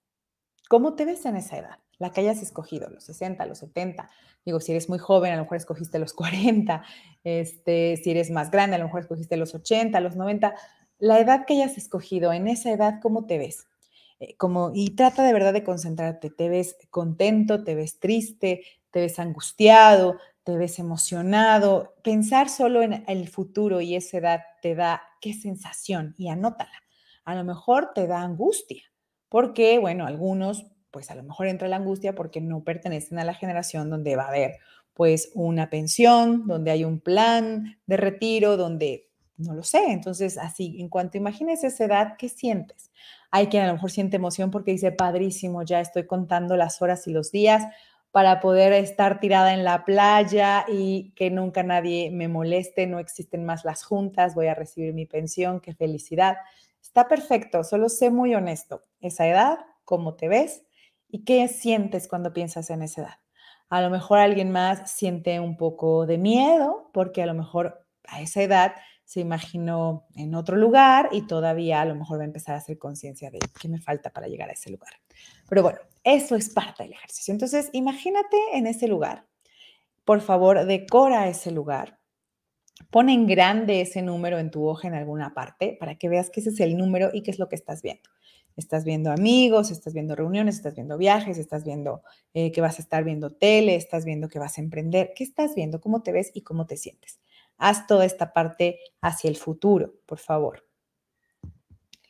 ¿cómo 0.69 0.95
te 0.95 1.05
ves 1.05 1.25
en 1.25 1.37
esa 1.37 1.57
edad? 1.57 1.79
La 1.97 2.11
que 2.11 2.21
hayas 2.21 2.41
escogido, 2.41 2.89
los 2.89 3.03
60, 3.03 3.45
los 3.45 3.59
70. 3.59 4.09
Digo, 4.45 4.59
si 4.59 4.71
eres 4.71 4.89
muy 4.89 4.99
joven, 4.99 5.33
a 5.33 5.35
lo 5.35 5.43
mejor 5.43 5.57
escogiste 5.57 5.99
los 5.99 6.13
40. 6.15 6.83
Este, 7.23 7.97
si 7.97 8.11
eres 8.11 8.29
más 8.31 8.51
grande, 8.51 8.75
a 8.75 8.79
lo 8.79 8.85
mejor 8.85 9.01
escogiste 9.01 9.37
los 9.37 9.53
80, 9.55 9.99
los 10.01 10.15
90. 10.15 10.55
La 10.99 11.19
edad 11.19 11.45
que 11.45 11.55
hayas 11.55 11.77
escogido, 11.77 12.31
en 12.31 12.47
esa 12.47 12.71
edad, 12.71 12.99
¿cómo 13.01 13.25
te 13.25 13.39
ves? 13.39 13.67
Eh, 14.21 14.35
como, 14.37 14.71
y 14.75 14.91
trata 14.95 15.23
de 15.23 15.33
verdad 15.33 15.51
de 15.53 15.63
concentrarte, 15.63 16.29
te 16.29 16.47
ves 16.47 16.77
contento, 16.91 17.63
te 17.63 17.73
ves 17.75 17.99
triste, 17.99 18.63
te 18.91 19.01
ves 19.01 19.17
angustiado, 19.19 20.17
te 20.43 20.57
ves 20.57 20.77
emocionado. 20.79 21.95
Pensar 22.03 22.49
solo 22.49 22.83
en 22.83 23.03
el 23.07 23.27
futuro 23.29 23.81
y 23.81 23.95
esa 23.95 24.17
edad 24.19 24.41
te 24.61 24.75
da 24.75 25.01
qué 25.21 25.33
sensación 25.33 26.13
y 26.19 26.29
anótala. 26.29 26.71
A 27.25 27.35
lo 27.35 27.43
mejor 27.43 27.91
te 27.95 28.05
da 28.07 28.21
angustia, 28.21 28.83
porque, 29.29 29.79
bueno, 29.79 30.05
algunos, 30.05 30.67
pues 30.91 31.09
a 31.11 31.15
lo 31.15 31.23
mejor 31.23 31.47
entra 31.47 31.67
la 31.67 31.77
angustia 31.77 32.13
porque 32.15 32.41
no 32.41 32.63
pertenecen 32.63 33.19
a 33.19 33.25
la 33.25 33.33
generación 33.33 33.89
donde 33.89 34.15
va 34.15 34.25
a 34.25 34.29
haber, 34.29 34.57
pues, 34.93 35.31
una 35.35 35.69
pensión, 35.71 36.45
donde 36.47 36.71
hay 36.71 36.83
un 36.83 36.99
plan 36.99 37.79
de 37.87 37.97
retiro, 37.97 38.57
donde, 38.57 39.09
no 39.37 39.53
lo 39.53 39.63
sé. 39.63 39.91
Entonces, 39.91 40.37
así, 40.37 40.77
en 40.79 40.89
cuanto 40.89 41.17
imagines 41.17 41.63
esa 41.63 41.85
edad, 41.85 42.15
¿qué 42.17 42.29
sientes? 42.29 42.91
Hay 43.31 43.47
quien 43.47 43.63
a 43.63 43.67
lo 43.67 43.73
mejor 43.73 43.91
siente 43.91 44.17
emoción 44.17 44.51
porque 44.51 44.71
dice, 44.71 44.91
padrísimo, 44.91 45.63
ya 45.63 45.79
estoy 45.79 46.05
contando 46.05 46.57
las 46.57 46.81
horas 46.81 47.07
y 47.07 47.11
los 47.11 47.31
días 47.31 47.63
para 48.11 48.41
poder 48.41 48.73
estar 48.73 49.19
tirada 49.19 49.53
en 49.53 49.63
la 49.63 49.85
playa 49.85 50.65
y 50.67 51.13
que 51.15 51.31
nunca 51.31 51.63
nadie 51.63 52.11
me 52.11 52.27
moleste, 52.27 52.85
no 52.85 52.99
existen 52.99 53.45
más 53.45 53.63
las 53.63 53.83
juntas, 53.83 54.35
voy 54.35 54.47
a 54.47 54.53
recibir 54.53 54.93
mi 54.93 55.05
pensión, 55.05 55.61
qué 55.61 55.73
felicidad. 55.73 56.37
Está 56.81 57.07
perfecto, 57.07 57.63
solo 57.63 57.87
sé 57.87 58.09
muy 58.09 58.35
honesto, 58.35 58.83
esa 58.99 59.27
edad, 59.27 59.59
cómo 59.85 60.15
te 60.15 60.27
ves 60.27 60.63
y 61.07 61.23
qué 61.23 61.47
sientes 61.47 62.07
cuando 62.07 62.33
piensas 62.33 62.69
en 62.69 62.81
esa 62.81 63.01
edad. 63.01 63.15
A 63.69 63.81
lo 63.81 63.89
mejor 63.89 64.19
alguien 64.19 64.51
más 64.51 64.91
siente 64.91 65.39
un 65.39 65.55
poco 65.55 66.05
de 66.05 66.17
miedo 66.17 66.89
porque 66.93 67.23
a 67.23 67.25
lo 67.25 67.33
mejor 67.33 67.85
a 68.05 68.21
esa 68.21 68.41
edad 68.41 68.73
se 69.11 69.19
imaginó 69.19 70.07
en 70.15 70.35
otro 70.35 70.55
lugar 70.55 71.09
y 71.11 71.23
todavía 71.23 71.81
a 71.81 71.85
lo 71.85 71.95
mejor 71.95 72.19
va 72.19 72.21
a 72.21 72.27
empezar 72.27 72.55
a 72.55 72.59
hacer 72.59 72.77
conciencia 72.77 73.29
de 73.29 73.39
qué 73.59 73.67
me 73.67 73.81
falta 73.81 74.09
para 74.09 74.27
llegar 74.27 74.49
a 74.49 74.53
ese 74.53 74.69
lugar. 74.69 74.93
Pero 75.49 75.63
bueno, 75.63 75.79
eso 76.05 76.37
es 76.37 76.47
parte 76.47 76.83
del 76.83 76.93
ejercicio. 76.93 77.33
Entonces, 77.33 77.69
imagínate 77.73 78.37
en 78.53 78.67
ese 78.67 78.87
lugar. 78.87 79.27
Por 80.05 80.21
favor, 80.21 80.65
decora 80.65 81.27
ese 81.27 81.51
lugar. 81.51 81.99
Pon 82.89 83.09
en 83.09 83.27
grande 83.27 83.81
ese 83.81 84.01
número 84.01 84.39
en 84.39 84.49
tu 84.49 84.65
hoja 84.65 84.87
en 84.87 84.93
alguna 84.93 85.33
parte 85.33 85.75
para 85.77 85.95
que 85.95 86.07
veas 86.07 86.29
que 86.29 86.39
ese 86.39 86.51
es 86.51 86.61
el 86.61 86.77
número 86.77 87.09
y 87.11 87.21
qué 87.21 87.31
es 87.31 87.37
lo 87.37 87.49
que 87.49 87.57
estás 87.57 87.81
viendo. 87.81 88.09
Estás 88.55 88.85
viendo 88.85 89.11
amigos, 89.11 89.71
estás 89.71 89.93
viendo 89.93 90.15
reuniones, 90.15 90.55
estás 90.55 90.75
viendo 90.75 90.97
viajes, 90.97 91.37
estás 91.37 91.65
viendo 91.65 92.01
eh, 92.33 92.53
que 92.53 92.61
vas 92.61 92.79
a 92.79 92.81
estar 92.81 93.03
viendo 93.03 93.29
tele, 93.29 93.75
estás 93.75 94.05
viendo 94.05 94.29
que 94.29 94.39
vas 94.39 94.57
a 94.57 94.61
emprender. 94.61 95.11
¿Qué 95.17 95.25
estás 95.25 95.53
viendo? 95.53 95.81
¿Cómo 95.81 96.01
te 96.01 96.13
ves 96.13 96.31
y 96.33 96.43
cómo 96.43 96.65
te 96.65 96.77
sientes? 96.77 97.19
Haz 97.63 97.85
toda 97.85 98.05
esta 98.05 98.33
parte 98.33 98.79
hacia 99.01 99.29
el 99.29 99.37
futuro, 99.37 99.93
por 100.07 100.17
favor. 100.17 100.67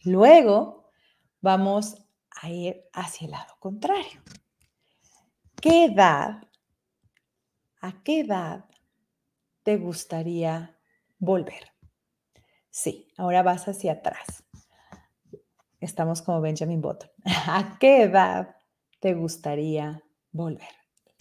Luego 0.05 0.89
vamos 1.41 2.07
a 2.41 2.49
ir 2.49 2.85
hacia 2.93 3.25
el 3.25 3.31
lado 3.31 3.53
contrario. 3.59 4.21
¿Qué 5.61 5.85
edad, 5.85 6.47
a 7.81 8.01
qué 8.01 8.21
edad 8.21 8.63
te 9.63 9.75
gustaría 9.75 10.79
volver? 11.19 11.73
Sí, 12.69 13.11
ahora 13.17 13.43
vas 13.43 13.67
hacia 13.67 13.91
atrás. 13.91 14.45
Estamos 15.81 16.21
como 16.21 16.39
Benjamin 16.39 16.79
Button. 16.79 17.09
¿A 17.25 17.77
qué 17.77 18.03
edad 18.03 18.55
te 19.01 19.15
gustaría 19.15 20.01
volver? 20.31 20.69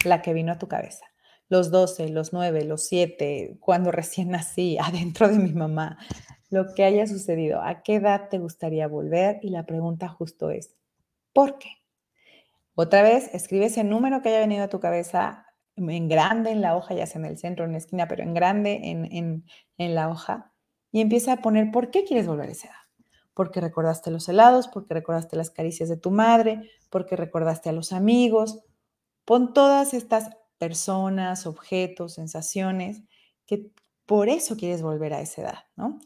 La 0.05 0.21
que 0.21 0.31
vino 0.31 0.53
a 0.53 0.57
tu 0.57 0.69
cabeza 0.69 1.10
los 1.51 1.69
12, 1.69 2.09
los 2.11 2.31
9, 2.31 2.63
los 2.63 2.85
7, 2.85 3.57
cuando 3.59 3.91
recién 3.91 4.29
nací, 4.29 4.77
adentro 4.81 5.27
de 5.27 5.37
mi 5.37 5.51
mamá, 5.51 5.97
lo 6.49 6.73
que 6.73 6.85
haya 6.85 7.05
sucedido, 7.05 7.61
¿a 7.61 7.83
qué 7.83 7.95
edad 7.95 8.29
te 8.29 8.39
gustaría 8.39 8.87
volver? 8.87 9.39
Y 9.41 9.49
la 9.49 9.65
pregunta 9.65 10.07
justo 10.07 10.49
es, 10.49 10.75
¿por 11.33 11.59
qué? 11.59 11.69
Otra 12.75 13.03
vez, 13.03 13.29
escribe 13.33 13.65
ese 13.65 13.83
número 13.83 14.21
que 14.21 14.29
haya 14.29 14.39
venido 14.39 14.63
a 14.63 14.69
tu 14.69 14.79
cabeza 14.79 15.45
en 15.75 16.07
grande 16.07 16.51
en 16.51 16.61
la 16.61 16.77
hoja, 16.77 16.93
ya 16.95 17.05
sea 17.05 17.19
en 17.19 17.25
el 17.25 17.37
centro, 17.37 17.65
en 17.65 17.73
la 17.73 17.79
esquina, 17.79 18.07
pero 18.07 18.23
en 18.23 18.33
grande 18.33 18.79
en, 18.83 19.45
en 19.77 19.95
la 19.95 20.07
hoja, 20.07 20.53
y 20.89 21.01
empieza 21.01 21.33
a 21.33 21.41
poner 21.41 21.71
por 21.71 21.91
qué 21.91 22.05
quieres 22.05 22.27
volver 22.27 22.47
a 22.47 22.51
esa 22.53 22.67
edad. 22.67 22.75
Porque 23.33 23.59
recordaste 23.59 24.09
los 24.09 24.27
helados, 24.29 24.69
porque 24.69 24.93
recordaste 24.93 25.35
las 25.35 25.51
caricias 25.51 25.89
de 25.89 25.97
tu 25.97 26.11
madre, 26.11 26.69
porque 26.89 27.17
recordaste 27.17 27.69
a 27.69 27.73
los 27.73 27.91
amigos. 27.91 28.63
Pon 29.25 29.53
todas 29.53 29.93
estas 29.93 30.29
personas, 30.61 31.47
objetos, 31.47 32.13
sensaciones, 32.13 33.01
que 33.47 33.71
por 34.05 34.29
eso 34.29 34.55
quieres 34.55 34.83
volver 34.83 35.11
a 35.11 35.21
esa 35.21 35.41
edad, 35.41 35.59
¿no? 35.75 35.97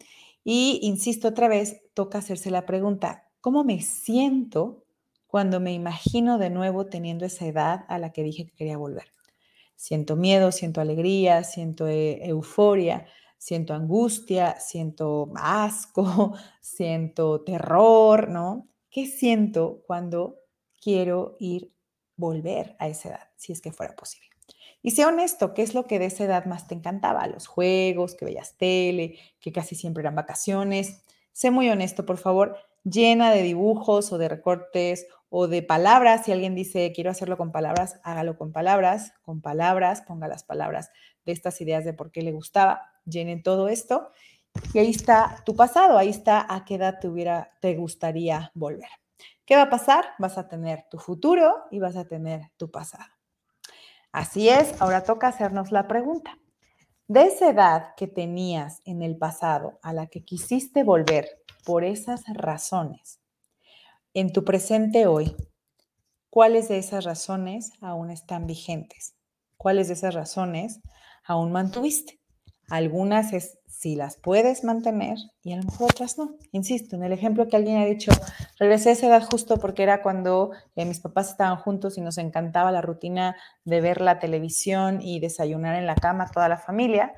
Y 0.45 0.79
insisto 0.81 1.27
otra 1.27 1.50
vez, 1.50 1.81
toca 1.93 2.19
hacerse 2.19 2.51
la 2.51 2.65
pregunta, 2.65 3.27
¿cómo 3.41 3.65
me 3.65 3.81
siento 3.81 4.85
cuando 5.27 5.59
me 5.59 5.74
imagino 5.74 6.38
de 6.38 6.51
nuevo 6.51 6.85
teniendo 6.85 7.25
esa 7.25 7.45
edad 7.47 7.83
a 7.89 8.00
la 8.00 8.13
que 8.13 8.24
dije 8.24 8.45
que 8.45 8.55
quería 8.55 8.77
volver? 8.77 9.12
Siento 9.75 10.15
miedo, 10.15 10.53
siento 10.53 10.79
alegría, 10.79 11.43
siento 11.43 11.89
eh, 11.89 12.25
euforia, 12.25 13.07
siento 13.38 13.74
angustia, 13.74 14.57
siento 14.62 15.33
asco, 15.35 16.33
siento 16.62 17.41
terror, 17.41 18.29
¿no? 18.29 18.69
¿Qué 18.89 19.05
siento 19.05 19.81
cuando 19.85 20.38
quiero 20.81 21.35
ir, 21.39 21.74
volver 22.15 22.77
a 22.79 22.88
esa 22.88 23.09
edad, 23.09 23.29
si 23.35 23.51
es 23.51 23.59
que 23.59 23.74
fuera 23.74 23.97
posible? 23.97 24.35
Y 24.86 24.92
sé 24.92 25.04
honesto, 25.04 25.56
¿qué 25.56 25.63
es 25.63 25.74
lo 25.74 25.88
que 25.88 25.98
de 25.98 26.06
esa 26.06 26.25
edad 26.25 26.46
más 26.46 26.68
te 26.68 26.75
encantaba? 26.75 27.25
Los 27.25 27.48
juegos, 27.48 28.13
que 28.13 28.24
veías 28.24 28.56
tele, 28.56 29.18
que 29.39 29.51
casi 29.51 29.74
siempre 29.74 30.01
eran 30.01 30.13
vacaciones. 30.13 31.04
Sé 31.32 31.50
muy 31.50 31.68
honesto, 31.72 32.06
por 32.06 32.20
favor, 32.20 32.56
llena 32.84 33.32
de 33.32 33.42
dibujos 33.42 34.12
o 34.12 34.20
de 34.20 34.30
recortes 34.30 35.08
o 35.30 35.48
de 35.48 35.63
palabras. 35.63 36.25
Si 36.25 36.32
alguien 36.32 36.54
dice, 36.54 36.92
quiero 36.94 37.10
hacerlo 37.10 37.36
con 37.36 37.51
palabras, 37.51 38.00
hágalo 38.04 38.38
con 38.38 38.51
palabras, 38.51 39.13
con 39.24 39.42
palabras, 39.42 40.04
ponga 40.04 40.27
las 40.27 40.44
palabras 40.44 40.92
de 41.25 41.32
estas 41.32 41.60
ideas 41.62 41.84
de 41.84 41.94
por 41.94 42.12
qué 42.12 42.22
le 42.22 42.32
gustaba, 42.32 42.94
llenen 43.06 43.42
todo 43.42 43.70
esto. 43.70 44.12
Y 44.75 44.77
ahí 44.77 44.92
está 44.92 45.42
tu 45.48 45.56
pasado, 45.56 45.98
ahí 45.98 46.10
está 46.10 46.46
a 46.48 46.63
qué 46.63 46.75
edad 46.75 47.00
te, 47.01 47.08
hubiera, 47.08 47.50
te 47.60 47.74
gustaría 47.74 48.51
volver. 48.54 48.89
¿Qué 49.48 49.56
va 49.56 49.63
a 49.63 49.70
pasar? 49.72 50.06
Vas 50.20 50.38
a 50.38 50.48
tener 50.48 50.86
tu 50.92 51.00
futuro 51.00 51.63
y 51.72 51.80
vas 51.80 51.96
a 51.96 52.06
tener 52.06 52.51
tu 52.56 52.70
pasado. 52.70 53.14
Así 54.15 54.48
es, 54.48 54.81
ahora 54.81 55.03
toca 55.03 55.27
hacernos 55.27 55.74
la 55.74 55.89
pregunta. 55.89 56.39
De 57.10 57.24
esa 57.24 57.50
edad 57.50 57.95
que 57.98 58.07
tenías 58.07 58.81
en 58.86 59.01
el 59.01 59.17
pasado 59.17 59.77
a 59.81 59.91
la 59.91 60.07
que 60.07 60.24
quisiste 60.24 60.86
volver 60.86 61.43
por 61.65 61.84
esas 61.84 62.24
razones, 62.34 63.19
en 64.13 64.31
tu 64.31 64.45
presente 64.45 65.05
hoy, 65.05 65.36
¿cuáles 66.29 66.69
de 66.69 66.77
esas 66.77 67.03
razones 67.03 67.74
aún 67.81 68.10
están 68.10 68.48
vigentes? 68.48 69.17
¿Cuáles 69.57 69.89
de 69.89 69.95
esas 69.95 70.13
razones 70.13 70.79
aún 71.25 71.51
mantuviste? 71.51 72.22
Algunas 72.69 73.34
es 73.34 73.60
si 73.67 73.95
las 73.95 74.17
puedes 74.17 74.63
mantener 74.63 75.17
y 75.43 75.53
a 75.53 75.57
lo 75.57 75.63
mejor 75.63 75.91
otras 75.91 76.17
no. 76.17 76.38
Insisto, 76.51 76.95
en 76.95 77.03
el 77.03 77.12
ejemplo 77.12 77.48
que 77.48 77.55
alguien 77.55 77.77
ha 77.77 77.86
dicho, 77.86 78.12
regresé 78.57 78.89
a 78.89 78.93
esa 78.93 79.07
edad 79.07 79.24
justo 79.24 79.57
porque 79.57 79.84
era 79.84 80.01
cuando 80.01 80.51
eh, 80.75 80.86
mis 80.86 81.00
papás 81.00 81.29
estaban 81.29 81.57
juntos 81.57 81.98
y 81.98 82.01
nos 82.01 82.17
encantaba 82.17 82.72
la 82.72 82.81
rutina 82.81 83.36
de 83.63 83.81
ver 83.81 84.01
la 84.01 84.19
televisión 84.19 85.01
y 85.01 85.19
desayunar 85.19 85.75
en 85.75 85.86
la 85.86 85.95
cama 85.95 86.31
toda 86.31 86.50
la 86.50 86.57
familia. 86.57 87.13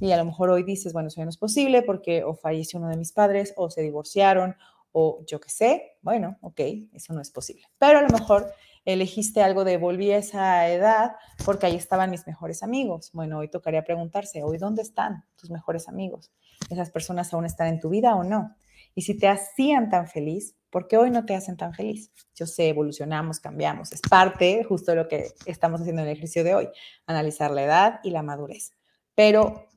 Y 0.00 0.12
a 0.12 0.16
lo 0.16 0.24
mejor 0.24 0.50
hoy 0.50 0.62
dices, 0.62 0.92
bueno, 0.92 1.08
eso 1.08 1.22
no 1.24 1.30
es 1.30 1.38
posible 1.38 1.82
porque 1.82 2.22
o 2.24 2.34
falleció 2.34 2.78
uno 2.78 2.88
de 2.88 2.96
mis 2.96 3.12
padres 3.12 3.54
o 3.56 3.70
se 3.70 3.82
divorciaron 3.82 4.56
o 4.92 5.24
yo 5.26 5.40
qué 5.40 5.48
sé. 5.48 5.96
Bueno, 6.02 6.36
ok, 6.42 6.60
eso 6.92 7.12
no 7.12 7.20
es 7.20 7.30
posible. 7.30 7.62
Pero 7.78 7.98
a 7.98 8.02
lo 8.02 8.08
mejor 8.08 8.52
elegiste 8.92 9.42
algo 9.42 9.64
de 9.64 9.76
volví 9.76 10.10
a 10.12 10.18
esa 10.18 10.68
edad 10.68 11.12
porque 11.44 11.66
ahí 11.66 11.76
estaban 11.76 12.10
mis 12.10 12.26
mejores 12.26 12.62
amigos. 12.62 13.10
Bueno, 13.12 13.38
hoy 13.38 13.48
tocaría 13.48 13.84
preguntarse, 13.84 14.42
hoy 14.42 14.58
dónde 14.58 14.82
están 14.82 15.24
tus 15.36 15.50
mejores 15.50 15.88
amigos? 15.88 16.30
¿Esas 16.68 16.90
personas 16.90 17.32
aún 17.32 17.46
están 17.46 17.68
en 17.68 17.80
tu 17.80 17.88
vida 17.88 18.14
o 18.14 18.24
no? 18.24 18.56
Y 18.94 19.02
si 19.02 19.16
te 19.16 19.28
hacían 19.28 19.88
tan 19.88 20.08
feliz, 20.08 20.56
¿por 20.70 20.88
qué 20.88 20.96
hoy 20.96 21.10
no 21.10 21.24
te 21.24 21.34
hacen 21.34 21.56
tan 21.56 21.74
feliz? 21.74 22.12
Yo 22.34 22.46
sé, 22.46 22.68
evolucionamos, 22.68 23.40
cambiamos, 23.40 23.92
es 23.92 24.00
parte 24.00 24.64
justo 24.64 24.92
de 24.92 24.96
lo 24.96 25.08
que 25.08 25.28
estamos 25.46 25.80
haciendo 25.80 26.02
en 26.02 26.08
el 26.08 26.14
ejercicio 26.14 26.44
de 26.44 26.54
hoy, 26.54 26.68
analizar 27.06 27.50
la 27.50 27.62
edad 27.62 28.00
y 28.02 28.10
la 28.10 28.22
madurez. 28.22 28.72
Pero 29.14 29.68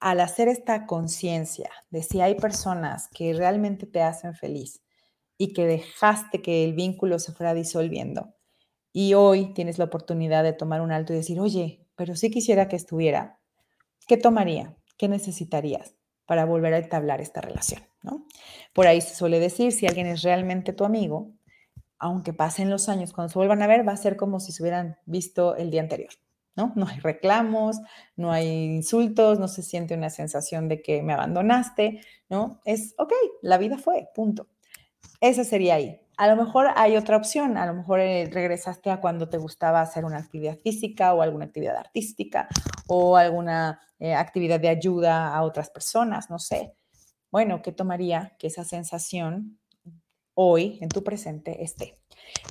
al 0.00 0.20
hacer 0.20 0.48
esta 0.48 0.86
conciencia 0.86 1.70
de 1.90 2.02
si 2.02 2.20
hay 2.20 2.34
personas 2.34 3.08
que 3.08 3.34
realmente 3.34 3.86
te 3.86 4.02
hacen 4.02 4.34
feliz 4.34 4.82
y 5.38 5.52
que 5.52 5.66
dejaste 5.66 6.42
que 6.42 6.64
el 6.64 6.72
vínculo 6.72 7.18
se 7.18 7.32
fuera 7.32 7.54
disolviendo, 7.54 8.34
y 8.92 9.14
hoy 9.14 9.54
tienes 9.54 9.78
la 9.78 9.86
oportunidad 9.86 10.44
de 10.44 10.52
tomar 10.52 10.80
un 10.80 10.92
alto 10.92 11.12
y 11.12 11.16
decir, 11.16 11.40
oye, 11.40 11.86
pero 11.96 12.16
sí 12.16 12.30
quisiera 12.30 12.68
que 12.68 12.76
estuviera, 12.76 13.38
¿qué 14.06 14.16
tomaría? 14.16 14.76
¿Qué 14.98 15.08
necesitarías 15.08 15.94
para 16.26 16.44
volver 16.44 16.74
a 16.74 16.78
entablar 16.78 17.20
esta 17.20 17.40
relación? 17.40 17.82
¿no? 18.02 18.26
Por 18.72 18.86
ahí 18.86 19.00
se 19.00 19.14
suele 19.14 19.40
decir, 19.40 19.72
si 19.72 19.86
alguien 19.86 20.06
es 20.06 20.22
realmente 20.22 20.72
tu 20.72 20.84
amigo, 20.84 21.32
aunque 21.98 22.32
pasen 22.32 22.68
los 22.68 22.88
años, 22.88 23.12
cuando 23.12 23.32
se 23.32 23.38
vuelvan 23.38 23.62
a 23.62 23.66
ver, 23.66 23.86
va 23.86 23.92
a 23.92 23.96
ser 23.96 24.16
como 24.16 24.40
si 24.40 24.52
se 24.52 24.62
hubieran 24.62 24.96
visto 25.06 25.56
el 25.56 25.70
día 25.70 25.80
anterior. 25.82 26.10
¿no? 26.56 26.72
No 26.76 26.86
hay 26.86 26.98
reclamos, 26.98 27.80
no 28.16 28.32
hay 28.32 28.46
insultos, 28.46 29.38
no 29.38 29.48
se 29.48 29.62
siente 29.62 29.94
una 29.94 30.10
sensación 30.10 30.68
de 30.68 30.82
que 30.82 31.02
me 31.02 31.12
abandonaste, 31.12 32.00
¿no? 32.28 32.60
Es, 32.64 32.94
ok, 32.98 33.12
la 33.40 33.56
vida 33.56 33.78
fue, 33.78 34.08
punto. 34.14 34.48
Esa 35.20 35.44
sería 35.44 35.76
ahí. 35.76 36.01
A 36.22 36.28
lo 36.28 36.36
mejor 36.36 36.68
hay 36.76 36.96
otra 36.96 37.16
opción, 37.16 37.56
a 37.56 37.66
lo 37.66 37.74
mejor 37.74 37.98
eh, 37.98 38.30
regresaste 38.30 38.90
a 38.92 39.00
cuando 39.00 39.28
te 39.28 39.38
gustaba 39.38 39.80
hacer 39.80 40.04
una 40.04 40.18
actividad 40.18 40.56
física 40.56 41.12
o 41.14 41.20
alguna 41.20 41.46
actividad 41.46 41.76
artística 41.76 42.46
o 42.86 43.16
alguna 43.16 43.80
eh, 43.98 44.14
actividad 44.14 44.60
de 44.60 44.68
ayuda 44.68 45.34
a 45.34 45.42
otras 45.42 45.68
personas, 45.70 46.30
no 46.30 46.38
sé. 46.38 46.76
Bueno, 47.32 47.60
¿qué 47.60 47.72
tomaría 47.72 48.36
que 48.38 48.46
esa 48.46 48.62
sensación 48.62 49.58
hoy 50.34 50.78
en 50.80 50.90
tu 50.90 51.02
presente 51.02 51.64
esté? 51.64 51.98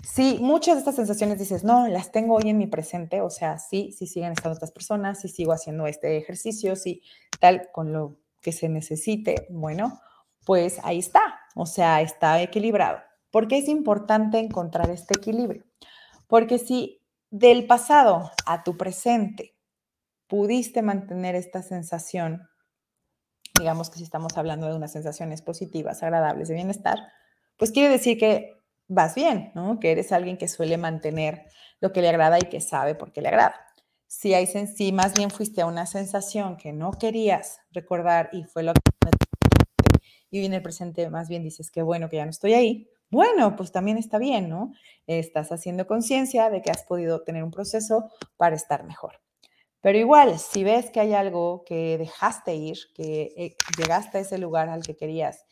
Si 0.04 0.40
muchas 0.42 0.76
de 0.76 0.80
estas 0.80 0.96
sensaciones 0.98 1.40
dices, 1.40 1.64
no, 1.64 1.88
las 1.88 2.12
tengo 2.12 2.36
hoy 2.36 2.50
en 2.50 2.58
mi 2.58 2.68
presente, 2.68 3.22
o 3.22 3.30
sea, 3.30 3.58
sí, 3.58 3.94
sí 3.94 4.06
siguen 4.06 4.34
estando 4.34 4.58
otras 4.58 4.74
personas, 4.74 5.22
sí 5.22 5.30
sigo 5.30 5.54
haciendo 5.54 5.88
este 5.88 6.18
ejercicio, 6.18 6.76
sí, 6.76 7.04
tal, 7.40 7.70
con 7.72 7.94
lo 7.94 8.18
que 8.42 8.52
se 8.52 8.68
necesite, 8.68 9.48
bueno, 9.50 10.02
pues 10.46 10.82
ahí 10.84 11.00
está, 11.00 11.40
o 11.56 11.66
sea, 11.66 12.02
está 12.02 12.42
equilibrado. 12.42 13.00
¿Por 13.32 13.48
qué 13.48 13.58
es 13.58 13.68
importante 13.68 14.40
encontrar 14.40 14.90
este 14.90 15.18
equilibrio? 15.18 15.64
Porque 16.28 16.60
si 16.60 17.02
del 17.30 17.66
pasado 17.66 18.32
a 18.46 18.64
tu 18.64 18.78
presente 18.78 19.56
pudiste 20.28 20.82
mantener 20.82 21.36
esta 21.36 21.62
sensación, 21.62 22.48
digamos 23.58 23.90
que 23.90 23.98
si 23.98 24.04
estamos 24.04 24.38
hablando 24.38 24.68
de 24.68 24.76
unas 24.76 24.92
sensaciones 24.92 25.42
positivas, 25.42 26.04
agradables, 26.04 26.50
de 26.50 26.56
bienestar, 26.56 26.98
pues 27.58 27.72
quiere 27.72 27.90
decir 27.90 28.18
que 28.18 28.54
vas 28.88 29.16
bien, 29.16 29.52
¿no? 29.56 29.80
Que 29.80 29.92
eres 29.92 30.12
alguien 30.12 30.38
que 30.38 30.48
suele 30.48 30.78
mantener 30.78 31.48
lo 31.80 31.94
que 31.94 32.02
le 32.02 32.10
agrada 32.10 32.38
y 32.38 32.50
que 32.50 32.60
sabe 32.60 32.96
por 32.96 33.14
qué 33.14 33.22
le 33.22 33.30
agrada. 33.30 33.56
Si, 34.08 34.34
hay, 34.34 34.48
más 34.92 35.14
bien 35.14 35.32
fuiste 35.32 35.62
a 35.62 35.66
una 35.66 35.86
sensación 35.86 36.58
que 36.58 36.74
no 36.74 36.92
querías 36.92 37.60
recordar 37.72 38.30
y 38.34 38.44
fue 38.44 38.64
lo 38.64 38.74
que 38.74 38.82
y 40.34 40.46
en 40.46 40.54
el 40.54 40.62
presente 40.62 41.10
más 41.10 41.28
bien 41.28 41.44
dices 41.44 41.70
que 41.72 41.82
bueno 41.82 42.10
que 42.10 42.16
ya 42.16 42.24
no 42.24 42.32
estoy 42.32 42.54
ahí, 42.54 42.90
bueno, 43.12 43.56
pues 43.56 43.72
también 43.72 43.98
está 43.98 44.18
bien, 44.18 44.50
¿no? 44.50 44.74
Estás 45.06 45.52
haciendo 45.52 45.86
conciencia 45.86 46.50
de 46.50 46.62
que 46.62 46.72
has 46.72 46.84
podido 46.84 47.24
tener 47.24 47.44
un 47.44 47.52
proceso 47.52 48.10
para 48.38 48.56
estar 48.56 48.86
mejor. 48.86 49.20
Pero 49.82 49.98
igual, 49.98 50.40
si 50.40 50.64
ves 50.64 50.92
que 50.92 51.00
hay 51.00 51.14
algo 51.14 51.64
que 51.66 51.98
dejaste 51.98 52.56
ir, 52.56 52.78
que 52.96 53.34
eh, 53.36 53.56
llegaste 53.78 54.20
a 54.20 54.22
ese 54.22 54.38
lugar 54.38 54.70
al 54.70 54.84
que 54.84 54.96
querías 54.96 55.46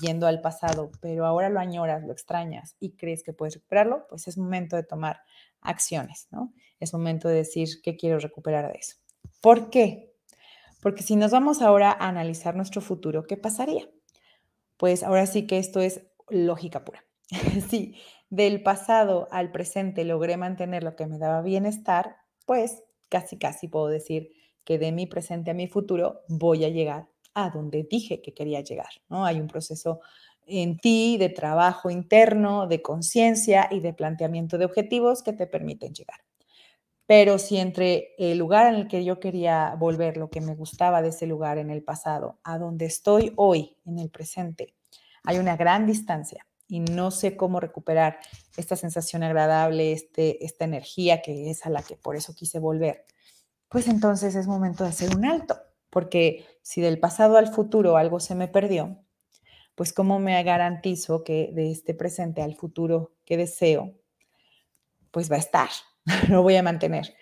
yendo 0.00 0.26
al 0.26 0.40
pasado, 0.40 0.90
pero 1.00 1.26
ahora 1.26 1.48
lo 1.48 1.58
añoras, 1.58 2.04
lo 2.04 2.12
extrañas 2.12 2.76
y 2.78 2.96
crees 2.96 3.24
que 3.24 3.32
puedes 3.32 3.54
recuperarlo, 3.54 4.06
pues 4.08 4.28
es 4.28 4.38
momento 4.38 4.76
de 4.76 4.84
tomar 4.84 5.20
acciones, 5.60 6.28
¿no? 6.30 6.52
Es 6.78 6.92
momento 6.92 7.28
de 7.28 7.34
decir 7.34 7.82
que 7.82 7.96
quiero 7.96 8.20
recuperar 8.20 8.72
de 8.72 8.78
eso. 8.78 8.96
¿Por 9.40 9.70
qué? 9.70 10.14
Porque 10.80 11.02
si 11.02 11.16
nos 11.16 11.32
vamos 11.32 11.62
ahora 11.62 11.90
a 11.90 12.08
analizar 12.08 12.54
nuestro 12.54 12.80
futuro, 12.80 13.24
¿qué 13.24 13.36
pasaría? 13.36 13.88
Pues 14.76 15.02
ahora 15.02 15.26
sí 15.26 15.46
que 15.46 15.58
esto 15.58 15.80
es 15.80 16.06
lógica 16.32 16.84
pura. 16.84 17.04
si 17.68 17.94
del 18.30 18.62
pasado 18.62 19.28
al 19.30 19.52
presente 19.52 20.04
logré 20.04 20.36
mantener 20.36 20.82
lo 20.82 20.96
que 20.96 21.06
me 21.06 21.18
daba 21.18 21.42
bienestar, 21.42 22.16
pues 22.46 22.82
casi, 23.08 23.38
casi 23.38 23.68
puedo 23.68 23.88
decir 23.88 24.30
que 24.64 24.78
de 24.78 24.92
mi 24.92 25.06
presente 25.06 25.50
a 25.50 25.54
mi 25.54 25.68
futuro 25.68 26.22
voy 26.28 26.64
a 26.64 26.68
llegar 26.68 27.08
a 27.34 27.50
donde 27.50 27.86
dije 27.90 28.20
que 28.22 28.34
quería 28.34 28.60
llegar, 28.60 28.90
¿no? 29.08 29.24
Hay 29.24 29.40
un 29.40 29.48
proceso 29.48 30.00
en 30.46 30.78
ti 30.78 31.16
de 31.18 31.28
trabajo 31.28 31.90
interno, 31.90 32.66
de 32.66 32.82
conciencia 32.82 33.68
y 33.70 33.80
de 33.80 33.94
planteamiento 33.94 34.58
de 34.58 34.64
objetivos 34.64 35.22
que 35.22 35.32
te 35.32 35.46
permiten 35.46 35.94
llegar. 35.94 36.18
Pero 37.06 37.38
si 37.38 37.58
entre 37.58 38.14
el 38.18 38.38
lugar 38.38 38.72
en 38.72 38.80
el 38.80 38.88
que 38.88 39.04
yo 39.04 39.20
quería 39.20 39.74
volver, 39.78 40.16
lo 40.16 40.30
que 40.30 40.40
me 40.40 40.54
gustaba 40.54 41.02
de 41.02 41.08
ese 41.08 41.26
lugar 41.26 41.58
en 41.58 41.70
el 41.70 41.82
pasado, 41.82 42.38
a 42.44 42.58
donde 42.58 42.86
estoy 42.86 43.32
hoy, 43.36 43.76
en 43.84 43.98
el 43.98 44.10
presente, 44.10 44.74
hay 45.24 45.38
una 45.38 45.56
gran 45.56 45.86
distancia 45.86 46.46
y 46.68 46.80
no 46.80 47.10
sé 47.10 47.36
cómo 47.36 47.60
recuperar 47.60 48.18
esta 48.56 48.76
sensación 48.76 49.22
agradable, 49.22 49.92
este, 49.92 50.44
esta 50.44 50.64
energía 50.64 51.22
que 51.22 51.50
es 51.50 51.66
a 51.66 51.70
la 51.70 51.82
que 51.82 51.96
por 51.96 52.16
eso 52.16 52.34
quise 52.34 52.58
volver, 52.58 53.04
pues 53.68 53.88
entonces 53.88 54.34
es 54.34 54.46
momento 54.46 54.84
de 54.84 54.90
hacer 54.90 55.14
un 55.16 55.24
alto, 55.24 55.58
porque 55.90 56.44
si 56.62 56.80
del 56.80 56.98
pasado 56.98 57.36
al 57.36 57.48
futuro 57.48 57.96
algo 57.96 58.20
se 58.20 58.34
me 58.34 58.48
perdió, 58.48 58.98
pues 59.74 59.92
cómo 59.92 60.18
me 60.18 60.42
garantizo 60.42 61.24
que 61.24 61.50
de 61.52 61.70
este 61.70 61.94
presente 61.94 62.42
al 62.42 62.54
futuro 62.54 63.12
que 63.24 63.36
deseo, 63.36 63.94
pues 65.10 65.30
va 65.30 65.36
a 65.36 65.40
estar, 65.40 65.68
lo 66.28 66.42
voy 66.42 66.56
a 66.56 66.62
mantener. 66.62 67.14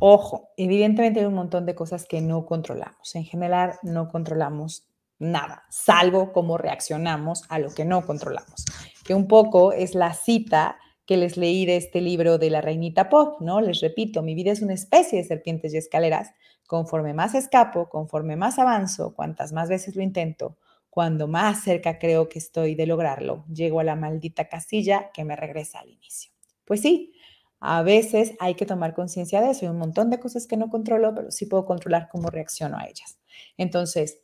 Ojo, 0.00 0.50
evidentemente 0.56 1.20
hay 1.20 1.26
un 1.26 1.34
montón 1.34 1.66
de 1.66 1.74
cosas 1.74 2.06
que 2.06 2.20
no 2.20 2.46
controlamos. 2.46 3.14
En 3.14 3.24
general, 3.24 3.74
no 3.82 4.08
controlamos 4.08 4.86
nada, 5.18 5.64
salvo 5.70 6.32
cómo 6.32 6.58
reaccionamos 6.58 7.44
a 7.48 7.58
lo 7.58 7.70
que 7.70 7.84
no 7.84 8.04
controlamos, 8.06 8.64
que 9.04 9.14
un 9.14 9.26
poco 9.28 9.72
es 9.72 9.94
la 9.94 10.14
cita 10.14 10.78
que 11.08 11.16
les 11.16 11.36
leí 11.38 11.64
de 11.64 11.76
este 11.76 12.02
libro 12.02 12.36
de 12.36 12.50
la 12.50 12.60
reinita 12.60 13.08
pop, 13.08 13.40
¿no? 13.40 13.62
Les 13.62 13.80
repito, 13.80 14.22
mi 14.22 14.34
vida 14.34 14.52
es 14.52 14.60
una 14.60 14.74
especie 14.74 15.18
de 15.18 15.24
serpientes 15.24 15.72
y 15.72 15.78
escaleras. 15.78 16.32
Conforme 16.66 17.14
más 17.14 17.34
escapo, 17.34 17.88
conforme 17.88 18.36
más 18.36 18.58
avanzo, 18.58 19.14
cuantas 19.14 19.54
más 19.54 19.70
veces 19.70 19.96
lo 19.96 20.02
intento, 20.02 20.58
cuando 20.90 21.26
más 21.26 21.62
cerca 21.62 21.98
creo 21.98 22.28
que 22.28 22.38
estoy 22.38 22.74
de 22.74 22.84
lograrlo, 22.84 23.46
llego 23.50 23.80
a 23.80 23.84
la 23.84 23.96
maldita 23.96 24.48
casilla 24.48 25.10
que 25.14 25.24
me 25.24 25.34
regresa 25.34 25.78
al 25.80 25.88
inicio. 25.88 26.30
Pues 26.66 26.82
sí, 26.82 27.14
a 27.60 27.82
veces 27.82 28.34
hay 28.38 28.54
que 28.54 28.66
tomar 28.66 28.94
conciencia 28.94 29.40
de 29.40 29.50
eso. 29.50 29.64
Hay 29.64 29.70
un 29.70 29.78
montón 29.78 30.10
de 30.10 30.20
cosas 30.20 30.46
que 30.46 30.58
no 30.58 30.68
controlo, 30.68 31.14
pero 31.14 31.30
sí 31.30 31.46
puedo 31.46 31.64
controlar 31.64 32.08
cómo 32.12 32.28
reacciono 32.28 32.76
a 32.76 32.84
ellas. 32.84 33.18
Entonces, 33.56 34.20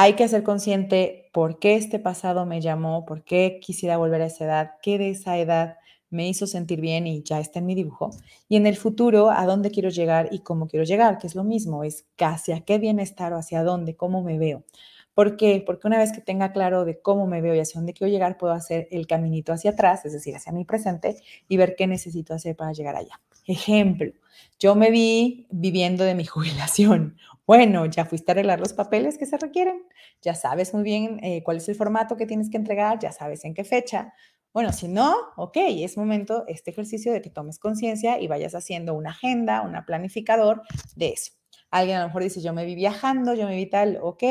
hay 0.00 0.12
que 0.12 0.28
ser 0.28 0.44
consciente 0.44 1.28
por 1.32 1.58
qué 1.58 1.74
este 1.74 1.98
pasado 1.98 2.46
me 2.46 2.60
llamó, 2.60 3.04
por 3.04 3.24
qué 3.24 3.58
quisiera 3.60 3.96
volver 3.96 4.22
a 4.22 4.26
esa 4.26 4.44
edad, 4.44 4.70
qué 4.80 4.96
de 4.96 5.10
esa 5.10 5.36
edad 5.38 5.76
me 6.08 6.28
hizo 6.28 6.46
sentir 6.46 6.80
bien 6.80 7.08
y 7.08 7.24
ya 7.24 7.40
está 7.40 7.58
en 7.58 7.66
mi 7.66 7.74
dibujo. 7.74 8.10
Y 8.48 8.54
en 8.54 8.68
el 8.68 8.76
futuro, 8.76 9.28
a 9.28 9.44
dónde 9.44 9.72
quiero 9.72 9.88
llegar 9.88 10.28
y 10.30 10.38
cómo 10.44 10.68
quiero 10.68 10.84
llegar, 10.84 11.18
que 11.18 11.26
es 11.26 11.34
lo 11.34 11.42
mismo, 11.42 11.82
es 11.82 12.06
hacia 12.16 12.60
qué 12.60 12.78
bienestar 12.78 13.32
o 13.32 13.38
hacia 13.38 13.64
dónde, 13.64 13.96
cómo 13.96 14.22
me 14.22 14.38
veo. 14.38 14.62
¿Por 15.14 15.36
qué? 15.36 15.64
Porque 15.66 15.88
una 15.88 15.98
vez 15.98 16.12
que 16.12 16.20
tenga 16.20 16.52
claro 16.52 16.84
de 16.84 17.00
cómo 17.00 17.26
me 17.26 17.40
veo 17.40 17.56
y 17.56 17.58
hacia 17.58 17.80
dónde 17.80 17.92
quiero 17.92 18.12
llegar, 18.12 18.38
puedo 18.38 18.52
hacer 18.52 18.86
el 18.92 19.08
caminito 19.08 19.52
hacia 19.52 19.72
atrás, 19.72 20.04
es 20.04 20.12
decir, 20.12 20.36
hacia 20.36 20.52
mi 20.52 20.64
presente, 20.64 21.16
y 21.48 21.56
ver 21.56 21.74
qué 21.76 21.88
necesito 21.88 22.34
hacer 22.34 22.54
para 22.54 22.72
llegar 22.72 22.94
allá. 22.94 23.20
Ejemplo, 23.48 24.12
yo 24.60 24.76
me 24.76 24.92
vi 24.92 25.48
viviendo 25.50 26.04
de 26.04 26.14
mi 26.14 26.24
jubilación 26.24 27.16
bueno, 27.48 27.86
ya 27.86 28.04
fuiste 28.04 28.30
a 28.30 28.32
arreglar 28.34 28.60
los 28.60 28.74
papeles 28.74 29.16
que 29.16 29.24
se 29.24 29.38
requieren, 29.38 29.82
ya 30.20 30.34
sabes 30.34 30.74
muy 30.74 30.82
bien 30.82 31.18
eh, 31.22 31.42
cuál 31.42 31.56
es 31.56 31.68
el 31.70 31.76
formato 31.76 32.14
que 32.14 32.26
tienes 32.26 32.50
que 32.50 32.58
entregar, 32.58 32.98
ya 32.98 33.10
sabes 33.10 33.42
en 33.46 33.54
qué 33.54 33.64
fecha. 33.64 34.12
Bueno, 34.52 34.70
si 34.70 34.86
no, 34.86 35.16
ok, 35.34 35.56
es 35.56 35.96
momento 35.96 36.44
este 36.46 36.72
ejercicio 36.72 37.10
de 37.10 37.22
que 37.22 37.30
tomes 37.30 37.58
conciencia 37.58 38.20
y 38.20 38.28
vayas 38.28 38.54
haciendo 38.54 38.92
una 38.92 39.12
agenda, 39.12 39.62
una 39.62 39.86
planificador 39.86 40.60
de 40.94 41.08
eso. 41.08 41.32
Alguien 41.70 41.96
a 41.96 42.00
lo 42.00 42.08
mejor 42.08 42.22
dice, 42.22 42.42
yo 42.42 42.52
me 42.52 42.66
vi 42.66 42.74
viajando, 42.74 43.32
yo 43.32 43.46
me 43.46 43.56
vi 43.56 43.64
tal, 43.64 43.98
ok, 44.02 44.24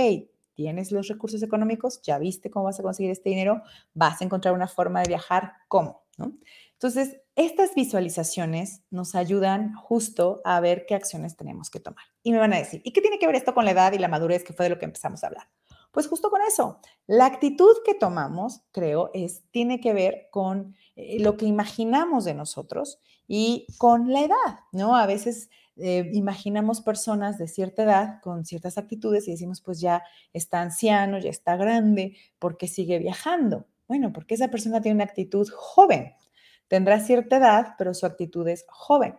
tienes 0.54 0.92
los 0.92 1.08
recursos 1.08 1.42
económicos, 1.42 2.04
ya 2.04 2.20
viste 2.20 2.52
cómo 2.52 2.66
vas 2.66 2.80
a 2.80 2.84
conseguir 2.84 3.10
este 3.10 3.32
dinero, 3.32 3.64
vas 3.96 4.22
a 4.22 4.26
encontrar 4.26 4.54
una 4.54 4.68
forma 4.68 5.02
de 5.02 5.08
viajar, 5.08 5.54
¿cómo? 5.68 6.04
¿No? 6.20 6.34
Entonces, 6.74 7.18
estas 7.38 7.76
visualizaciones 7.76 8.82
nos 8.90 9.14
ayudan 9.14 9.76
justo 9.76 10.42
a 10.44 10.60
ver 10.60 10.88
qué 10.88 10.96
acciones 10.96 11.38
tenemos 11.38 11.70
que 11.70 11.80
tomar. 11.80 12.04
Y 12.24 12.32
me 12.32 12.40
van 12.40 12.52
a 12.52 12.58
decir, 12.58 12.82
¿y 12.84 12.92
qué 12.92 13.00
tiene 13.00 13.20
que 13.20 13.28
ver 13.28 13.36
esto 13.36 13.54
con 13.54 13.64
la 13.64 13.72
edad 13.72 13.94
y 13.94 14.00
la 14.00 14.08
madurez 14.08 14.44
que 14.44 14.54
fue 14.54 14.66
de 14.66 14.72
lo 14.72 14.80
que 14.80 14.86
empezamos 14.86 15.24
a 15.24 15.28
hablar? 15.28 15.48
Pues 15.92 16.08
justo 16.08 16.32
con 16.32 16.42
eso. 16.42 16.80
La 17.06 17.28
actitud 17.28 17.74
que 17.86 17.94
tomamos, 17.94 18.64
creo, 18.72 19.12
es, 19.14 19.44
tiene 19.52 19.80
que 19.80 19.94
ver 19.94 20.30
con 20.32 20.76
eh, 20.96 21.20
lo 21.20 21.38
que 21.38 21.46
imaginamos 21.46 22.26
de 22.26 22.34
nosotros 22.34 23.00
y 23.28 23.68
con 23.78 24.12
la 24.12 24.22
edad, 24.22 24.60
¿no? 24.72 24.96
A 24.96 25.06
veces 25.06 25.50
eh, 25.76 26.10
imaginamos 26.14 26.82
personas 26.82 27.38
de 27.38 27.48
cierta 27.48 27.84
edad 27.84 28.20
con 28.24 28.46
ciertas 28.46 28.80
actitudes 28.80 29.28
y 29.28 29.32
decimos, 29.32 29.62
pues 29.62 29.80
ya 29.80 30.04
está 30.34 30.62
anciano, 30.62 31.20
ya 31.20 31.30
está 31.30 31.56
grande, 31.56 32.18
¿por 32.40 32.58
qué 32.58 32.68
sigue 32.68 32.98
viajando? 32.98 33.68
Bueno, 33.88 34.12
porque 34.12 34.34
esa 34.34 34.48
persona 34.50 34.82
tiene 34.82 34.96
una 34.96 35.04
actitud 35.04 35.48
joven, 35.56 36.14
Tendrá 36.68 37.00
cierta 37.00 37.38
edad, 37.38 37.76
pero 37.78 37.94
su 37.94 38.06
actitud 38.06 38.48
es 38.48 38.66
joven. 38.70 39.16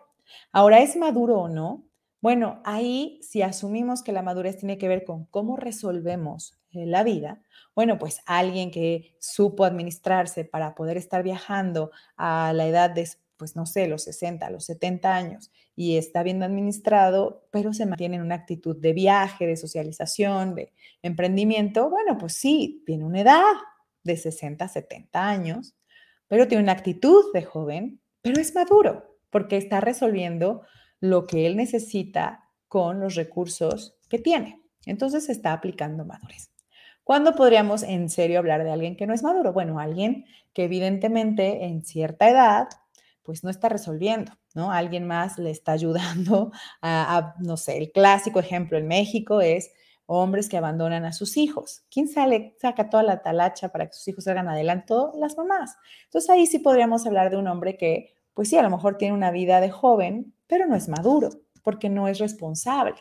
Ahora, 0.51 0.79
¿es 0.79 0.95
maduro 0.95 1.39
o 1.39 1.49
no? 1.49 1.85
Bueno, 2.21 2.61
ahí 2.65 3.19
si 3.21 3.41
asumimos 3.41 4.03
que 4.03 4.11
la 4.11 4.21
madurez 4.21 4.57
tiene 4.57 4.77
que 4.77 4.87
ver 4.87 5.05
con 5.05 5.25
cómo 5.25 5.55
resolvemos 5.55 6.59
eh, 6.71 6.85
la 6.85 7.03
vida, 7.03 7.41
bueno, 7.75 7.97
pues 7.97 8.21
alguien 8.25 8.71
que 8.71 9.15
supo 9.19 9.63
administrarse 9.63 10.43
para 10.43 10.75
poder 10.75 10.97
estar 10.97 11.23
viajando 11.23 11.91
a 12.17 12.51
la 12.53 12.67
edad 12.67 12.89
de, 12.89 13.07
pues 13.37 13.55
no 13.55 13.65
sé, 13.65 13.87
los 13.87 14.03
60, 14.03 14.49
los 14.49 14.65
70 14.65 15.15
años 15.15 15.51
y 15.79 15.95
está 15.95 16.23
bien 16.23 16.43
administrado, 16.43 17.47
pero 17.51 17.71
se 17.73 17.85
mantiene 17.85 18.17
en 18.17 18.23
una 18.23 18.35
actitud 18.35 18.75
de 18.75 18.91
viaje, 18.91 19.47
de 19.47 19.55
socialización, 19.55 20.55
de 20.55 20.73
emprendimiento, 21.01 21.89
bueno, 21.89 22.17
pues 22.17 22.33
sí, 22.33 22.83
tiene 22.85 23.05
una 23.05 23.21
edad 23.21 23.55
de 24.03 24.17
60, 24.17 24.67
70 24.67 25.25
años, 25.25 25.73
pero 26.29 26.47
tiene 26.47 26.63
una 26.63 26.71
actitud 26.71 27.33
de 27.33 27.43
joven, 27.43 27.99
pero 28.21 28.39
es 28.39 28.55
maduro 28.55 29.17
porque 29.29 29.57
está 29.57 29.81
resolviendo 29.81 30.61
lo 31.01 31.27
que 31.27 31.45
él 31.45 31.57
necesita 31.57 32.45
con 32.67 33.01
los 33.01 33.15
recursos 33.15 33.97
que 34.09 34.19
tiene. 34.19 34.61
Entonces 34.85 35.29
está 35.29 35.51
aplicando 35.51 36.05
madurez. 36.05 36.51
¿Cuándo 37.03 37.33
podríamos 37.35 37.83
en 37.83 38.09
serio 38.09 38.39
hablar 38.39 38.63
de 38.63 38.71
alguien 38.71 38.95
que 38.95 39.07
no 39.07 39.13
es 39.13 39.23
maduro? 39.23 39.51
Bueno, 39.51 39.79
alguien 39.79 40.25
que 40.53 40.63
evidentemente 40.65 41.65
en 41.65 41.83
cierta 41.83 42.29
edad 42.29 42.67
pues 43.23 43.43
no 43.43 43.49
está 43.49 43.69
resolviendo, 43.69 44.31
¿no? 44.55 44.71
Alguien 44.71 45.05
más 45.05 45.37
le 45.37 45.51
está 45.51 45.71
ayudando 45.71 46.51
a, 46.81 47.17
a, 47.17 47.35
no 47.39 47.57
sé, 47.57 47.77
el 47.77 47.91
clásico 47.91 48.39
ejemplo 48.39 48.77
en 48.77 48.87
México 48.87 49.41
es 49.41 49.71
hombres 50.11 50.49
que 50.49 50.57
abandonan 50.57 51.05
a 51.05 51.13
sus 51.13 51.37
hijos. 51.37 51.83
¿Quién 51.91 52.07
sale, 52.07 52.55
saca 52.59 52.89
toda 52.89 53.03
la 53.03 53.21
talacha 53.21 53.69
para 53.69 53.85
que 53.85 53.93
sus 53.93 54.07
hijos 54.07 54.23
salgan 54.23 54.49
adelante? 54.49 54.95
Las 55.15 55.37
mamás. 55.37 55.77
Entonces 56.05 56.29
ahí 56.31 56.47
sí 56.47 56.57
podríamos 56.57 57.05
hablar 57.05 57.29
de 57.29 57.37
un 57.37 57.47
hombre 57.47 57.77
que, 57.77 58.15
pues 58.33 58.49
sí, 58.49 58.57
a 58.57 58.63
lo 58.63 58.71
mejor 58.71 58.97
tiene 58.97 59.13
una 59.13 59.29
vida 59.29 59.61
de 59.61 59.69
joven, 59.69 60.33
pero 60.47 60.65
no 60.65 60.75
es 60.75 60.89
maduro, 60.89 61.29
porque 61.63 61.89
no 61.89 62.07
es 62.07 62.17
responsable. 62.17 62.95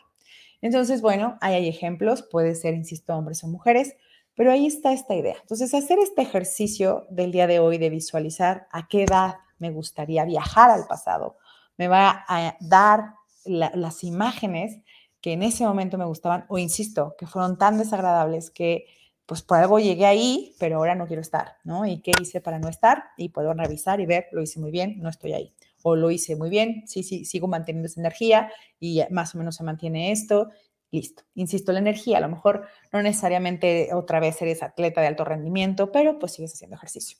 Entonces, 0.61 1.01
bueno, 1.01 1.39
ahí 1.41 1.55
hay 1.55 1.69
ejemplos, 1.69 2.23
puede 2.23 2.55
ser, 2.55 2.75
insisto, 2.75 3.17
hombres 3.17 3.43
o 3.43 3.49
mujeres, 3.49 3.97
pero 4.35 4.53
ahí 4.53 4.67
está 4.67 4.93
esta 4.93 5.15
idea. 5.15 5.37
Entonces, 5.41 5.73
hacer 5.73 5.99
este 5.99 6.21
ejercicio 6.21 7.07
del 7.09 7.33
día 7.33 7.47
de 7.47 7.59
hoy 7.59 7.79
de 7.79 7.89
visualizar 7.89 8.69
a 8.71 8.87
qué 8.87 9.05
edad 9.05 9.37
me 9.59 9.71
gustaría 9.71 10.27
viajar 10.27 10.71
al 10.71 10.87
pasado, 10.87 11.39
me 11.79 11.89
va 11.89 12.25
a 12.29 12.57
dar 12.61 13.15
las 13.45 14.05
imágenes 14.05 14.79
que 15.21 15.33
en 15.33 15.43
ese 15.43 15.65
momento 15.65 15.99
me 15.99 16.05
gustaban, 16.05 16.45
o 16.49 16.59
insisto, 16.59 17.15
que 17.19 17.27
fueron 17.27 17.59
tan 17.59 17.79
desagradables 17.79 18.51
que 18.51 18.87
pues 19.27 19.43
por 19.43 19.59
algo 19.59 19.79
llegué 19.79 20.07
ahí, 20.07 20.55
pero 20.59 20.77
ahora 20.77 20.95
no 20.95 21.07
quiero 21.07 21.21
estar, 21.21 21.57
¿no? 21.63 21.85
¿Y 21.85 22.01
qué 22.01 22.13
hice 22.19 22.41
para 22.41 22.59
no 22.59 22.69
estar? 22.69 23.05
Y 23.19 23.29
puedo 23.29 23.53
revisar 23.53 24.01
y 24.01 24.07
ver, 24.07 24.27
lo 24.33 24.41
hice 24.41 24.59
muy 24.59 24.71
bien, 24.71 25.01
no 25.01 25.11
estoy 25.11 25.35
ahí. 25.35 25.53
O 25.83 25.97
lo 25.97 26.11
hice 26.11 26.35
muy 26.35 26.49
bien, 26.49 26.85
sí, 26.87 27.03
sí, 27.03 27.27
sigo 27.27 27.47
manteniendo 27.47 27.89
esa 27.89 28.01
energía 28.01 28.51
y 28.81 29.03
más 29.11 29.35
o 29.35 29.39
menos 29.39 29.57
se 29.57 29.65
mantiene 29.65 30.13
esto. 30.13 30.49
Listo. 30.91 31.25
Insisto, 31.35 31.73
la 31.73 31.81
energía, 31.81 32.17
a 32.17 32.21
lo 32.23 32.31
mejor 32.31 32.67
no 32.91 33.03
necesariamente 33.03 33.91
otra 33.93 34.19
vez 34.19 34.41
eres 34.41 34.63
atleta 34.63 35.03
de 35.03 35.09
alto 35.09 35.27
rendimiento, 35.27 35.93
pero 35.93 36.19
pues 36.19 36.33
sigues 36.33 36.55
haciendo 36.55 36.77
ejercicio. 36.77 37.19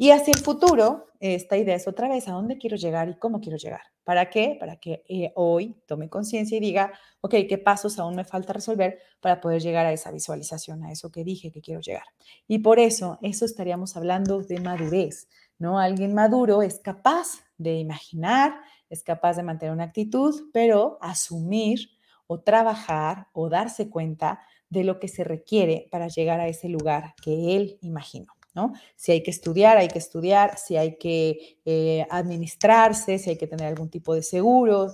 Y 0.00 0.12
hacia 0.12 0.32
el 0.32 0.38
futuro, 0.38 1.06
esta 1.18 1.56
idea 1.56 1.74
es 1.74 1.88
otra 1.88 2.08
vez 2.08 2.28
a 2.28 2.32
dónde 2.32 2.56
quiero 2.56 2.76
llegar 2.76 3.08
y 3.08 3.18
cómo 3.18 3.40
quiero 3.40 3.58
llegar. 3.58 3.80
¿Para 4.04 4.30
qué? 4.30 4.56
Para 4.60 4.76
que 4.76 5.02
eh, 5.08 5.32
hoy 5.34 5.74
tome 5.86 6.08
conciencia 6.08 6.56
y 6.56 6.60
diga, 6.60 6.92
ok, 7.20 7.34
¿qué 7.48 7.58
pasos 7.58 7.98
aún 7.98 8.14
me 8.14 8.24
falta 8.24 8.52
resolver 8.52 9.00
para 9.20 9.40
poder 9.40 9.60
llegar 9.60 9.86
a 9.86 9.92
esa 9.92 10.12
visualización, 10.12 10.84
a 10.84 10.92
eso 10.92 11.10
que 11.10 11.24
dije 11.24 11.50
que 11.50 11.60
quiero 11.60 11.80
llegar? 11.80 12.04
Y 12.46 12.60
por 12.60 12.78
eso, 12.78 13.18
eso 13.22 13.44
estaríamos 13.44 13.96
hablando 13.96 14.40
de 14.40 14.60
madurez, 14.60 15.26
¿no? 15.58 15.80
Alguien 15.80 16.14
maduro 16.14 16.62
es 16.62 16.78
capaz 16.78 17.40
de 17.56 17.74
imaginar, 17.74 18.54
es 18.88 19.02
capaz 19.02 19.34
de 19.34 19.42
mantener 19.42 19.74
una 19.74 19.84
actitud, 19.84 20.48
pero 20.52 20.98
asumir 21.00 21.90
o 22.28 22.38
trabajar 22.38 23.26
o 23.32 23.48
darse 23.48 23.90
cuenta 23.90 24.42
de 24.70 24.84
lo 24.84 25.00
que 25.00 25.08
se 25.08 25.24
requiere 25.24 25.88
para 25.90 26.06
llegar 26.06 26.38
a 26.38 26.46
ese 26.46 26.68
lugar 26.68 27.14
que 27.20 27.56
él 27.56 27.78
imaginó. 27.80 28.37
Si 28.96 29.12
hay 29.12 29.22
que 29.22 29.30
estudiar, 29.30 29.78
hay 29.78 29.88
que 29.88 29.98
estudiar, 29.98 30.58
si 30.58 30.76
hay 30.76 30.96
que 30.96 31.58
eh, 31.64 32.06
administrarse, 32.10 33.18
si 33.18 33.30
hay 33.30 33.38
que 33.38 33.46
tener 33.46 33.66
algún 33.66 33.90
tipo 33.90 34.14
de 34.14 34.22
seguro, 34.22 34.92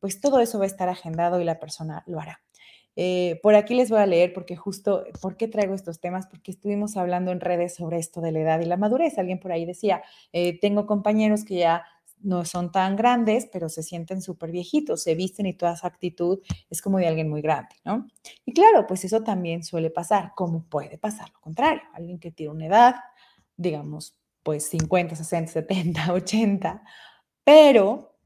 pues 0.00 0.20
todo 0.20 0.40
eso 0.40 0.58
va 0.58 0.64
a 0.64 0.68
estar 0.68 0.88
agendado 0.88 1.40
y 1.40 1.44
la 1.44 1.58
persona 1.58 2.04
lo 2.06 2.20
hará. 2.20 2.40
Eh, 2.98 3.38
por 3.42 3.54
aquí 3.54 3.74
les 3.74 3.90
voy 3.90 4.00
a 4.00 4.06
leer 4.06 4.32
porque 4.32 4.56
justo, 4.56 5.04
¿por 5.20 5.36
qué 5.36 5.48
traigo 5.48 5.74
estos 5.74 6.00
temas? 6.00 6.26
Porque 6.26 6.50
estuvimos 6.50 6.96
hablando 6.96 7.30
en 7.30 7.40
redes 7.40 7.74
sobre 7.74 7.98
esto 7.98 8.22
de 8.22 8.32
la 8.32 8.40
edad 8.40 8.60
y 8.60 8.64
la 8.64 8.78
madurez. 8.78 9.18
Alguien 9.18 9.38
por 9.38 9.52
ahí 9.52 9.66
decía, 9.66 10.02
eh, 10.32 10.58
tengo 10.58 10.86
compañeros 10.86 11.44
que 11.44 11.56
ya 11.56 11.84
no 12.22 12.44
son 12.44 12.72
tan 12.72 12.96
grandes, 12.96 13.48
pero 13.52 13.68
se 13.68 13.82
sienten 13.82 14.22
súper 14.22 14.50
viejitos, 14.50 15.02
se 15.02 15.14
visten 15.14 15.46
y 15.46 15.54
toda 15.54 15.74
esa 15.74 15.86
actitud 15.86 16.40
es 16.70 16.82
como 16.82 16.98
de 16.98 17.06
alguien 17.06 17.28
muy 17.28 17.42
grande, 17.42 17.76
¿no? 17.84 18.06
Y 18.44 18.52
claro, 18.52 18.86
pues 18.86 19.04
eso 19.04 19.22
también 19.22 19.62
suele 19.62 19.90
pasar, 19.90 20.32
como 20.34 20.64
puede 20.64 20.98
pasar 20.98 21.30
lo 21.32 21.40
contrario, 21.40 21.82
alguien 21.94 22.18
que 22.18 22.30
tiene 22.30 22.52
una 22.52 22.66
edad, 22.66 22.94
digamos, 23.56 24.16
pues 24.42 24.68
50, 24.68 25.16
60, 25.16 25.52
70, 25.52 26.12
80, 26.12 26.82
pero 27.44 28.16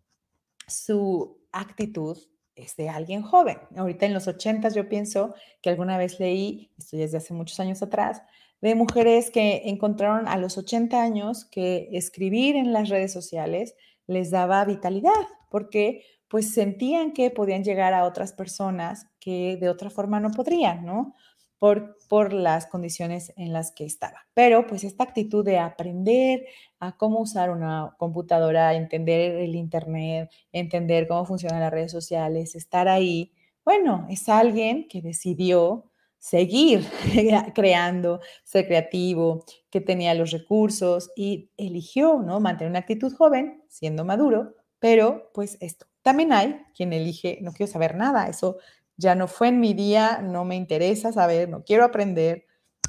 su 0.67 1.41
actitud 1.53 2.19
es 2.55 2.77
de 2.77 2.89
alguien 2.89 3.23
joven. 3.23 3.59
Ahorita 3.77 4.07
en 4.07 4.15
los 4.15 4.29
80 4.29 4.69
yo 4.71 4.89
pienso 4.89 5.35
que 5.63 5.71
alguna 5.71 5.97
vez 5.99 6.21
leí, 6.21 6.73
esto 6.79 6.97
ya 6.97 7.05
desde 7.05 7.19
hace 7.19 7.35
muchos 7.35 7.59
años 7.61 7.83
atrás, 7.83 8.23
de 8.61 8.75
mujeres 8.75 9.31
que 9.31 9.63
encontraron 9.67 10.29
a 10.29 10.37
los 10.37 10.59
80 10.59 11.01
años 11.01 11.45
que 11.47 11.89
escribir 11.93 12.57
en 12.57 12.73
las 12.73 12.89
redes 12.89 13.13
sociales 13.13 13.75
les 14.07 14.31
daba 14.31 14.65
vitalidad, 14.65 15.13
porque 15.51 16.05
pues 16.29 16.53
sentían 16.53 17.13
que 17.13 17.31
podían 17.31 17.65
llegar 17.65 17.93
a 17.95 18.05
otras 18.05 18.33
personas 18.33 19.07
que 19.19 19.57
de 19.61 19.69
otra 19.69 19.91
forma 19.91 20.21
no 20.21 20.31
podrían, 20.31 20.85
¿no? 20.85 21.15
Por, 21.59 21.99
por 22.09 22.33
las 22.33 22.67
condiciones 22.67 23.35
en 23.37 23.53
las 23.53 23.71
que 23.73 23.85
estaba. 23.85 24.27
Pero 24.33 24.67
pues 24.67 24.85
esta 24.85 25.05
actitud 25.05 25.45
de 25.45 25.59
aprender 25.59 26.47
a 26.79 26.97
cómo 26.97 27.21
usar 27.21 27.51
una 27.51 27.95
computadora, 27.99 28.75
entender 28.75 29.37
el 29.37 29.55
Internet, 29.55 30.31
entender 30.53 31.07
cómo 31.07 31.27
funcionan 31.27 31.61
las 31.61 31.71
redes 31.71 31.93
sociales, 31.93 32.55
estar 32.55 32.89
ahí, 32.89 33.33
bueno, 33.65 34.07
es 34.09 34.29
alguien 34.29 34.89
que 34.89 35.03
decidió 35.03 35.90
seguir 36.21 36.87
creando, 37.55 38.21
ser 38.45 38.67
creativo, 38.67 39.45
que 39.71 39.81
tenía 39.81 40.15
los 40.15 40.31
recursos 40.31 41.11
y 41.17 41.51
eligió, 41.57 42.21
¿no? 42.21 42.39
Mantener 42.39 42.71
una 42.71 42.81
actitud 42.81 43.13
joven, 43.13 43.65
siendo 43.69 44.05
maduro, 44.05 44.55
pero 44.79 45.31
pues 45.35 45.57
esto. 45.61 45.87
También 46.03 46.33
hay 46.33 46.63
quien 46.75 46.93
elige, 46.93 47.39
no 47.43 47.53
quiero 47.53 47.73
saber 47.73 47.97
nada, 47.97 48.29
eso 48.29 48.59
ya 48.97 49.15
no 49.15 49.29
fue 49.29 49.49
en 49.49 49.61
mi 49.61 49.75
día, 49.75 50.21
no 50.23 50.45
me 50.45 50.57
interesa 50.57 51.11
saber, 51.11 51.49
no 51.49 51.65
quiero 51.65 51.85
aprender 51.85 52.45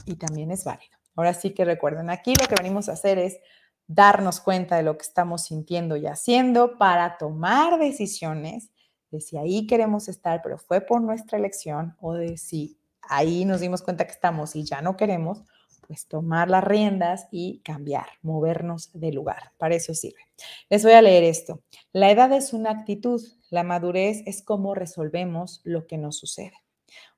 y 0.05 0.15
también 0.15 0.51
es 0.51 0.65
válido. 0.65 0.97
Ahora 1.15 1.33
sí 1.33 1.51
que 1.51 1.65
recuerden, 1.65 2.09
aquí 2.09 2.33
lo 2.35 2.47
que 2.47 2.55
venimos 2.55 2.89
a 2.89 2.93
hacer 2.93 3.17
es 3.17 3.39
darnos 3.87 4.41
cuenta 4.41 4.75
de 4.75 4.83
lo 4.83 4.97
que 4.97 5.03
estamos 5.03 5.43
sintiendo 5.43 5.95
y 5.95 6.05
haciendo 6.05 6.77
para 6.77 7.17
tomar 7.17 7.79
decisiones 7.79 8.71
de 9.09 9.21
si 9.21 9.37
ahí 9.37 9.67
queremos 9.67 10.07
estar, 10.07 10.41
pero 10.41 10.57
fue 10.57 10.81
por 10.81 11.01
nuestra 11.01 11.37
elección 11.37 11.95
o 11.99 12.13
de 12.13 12.37
si 12.37 12.80
ahí 13.01 13.45
nos 13.45 13.61
dimos 13.61 13.81
cuenta 13.81 14.05
que 14.05 14.11
estamos 14.11 14.55
y 14.55 14.63
ya 14.63 14.81
no 14.81 14.97
queremos, 14.97 15.43
pues 15.87 16.07
tomar 16.07 16.49
las 16.49 16.63
riendas 16.63 17.27
y 17.31 17.59
cambiar, 17.59 18.05
movernos 18.21 18.91
de 18.93 19.11
lugar. 19.11 19.51
Para 19.57 19.75
eso 19.75 19.93
sirve. 19.93 20.21
Les 20.69 20.83
voy 20.83 20.93
a 20.93 21.01
leer 21.01 21.23
esto. 21.23 21.63
La 21.91 22.09
edad 22.11 22.31
es 22.31 22.53
una 22.53 22.71
actitud, 22.71 23.21
la 23.49 23.63
madurez 23.63 24.23
es 24.25 24.41
cómo 24.41 24.73
resolvemos 24.73 25.61
lo 25.63 25.87
que 25.87 25.97
nos 25.97 26.17
sucede. 26.17 26.53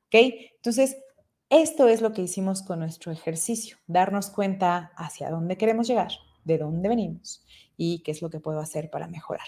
¿Ok? 0.07 0.15
Entonces, 0.55 0.97
esto 1.49 1.87
es 1.87 2.01
lo 2.01 2.13
que 2.13 2.23
hicimos 2.23 2.63
con 2.63 2.79
nuestro 2.79 3.11
ejercicio, 3.11 3.77
darnos 3.85 4.31
cuenta 4.31 4.91
hacia 4.95 5.29
dónde 5.29 5.55
queremos 5.55 5.87
llegar, 5.87 6.11
de 6.43 6.57
dónde 6.57 6.89
venimos 6.89 7.45
y 7.77 8.01
qué 8.01 8.09
es 8.09 8.23
lo 8.23 8.31
que 8.31 8.39
puedo 8.39 8.59
hacer 8.59 8.89
para 8.89 9.07
mejorar. 9.07 9.45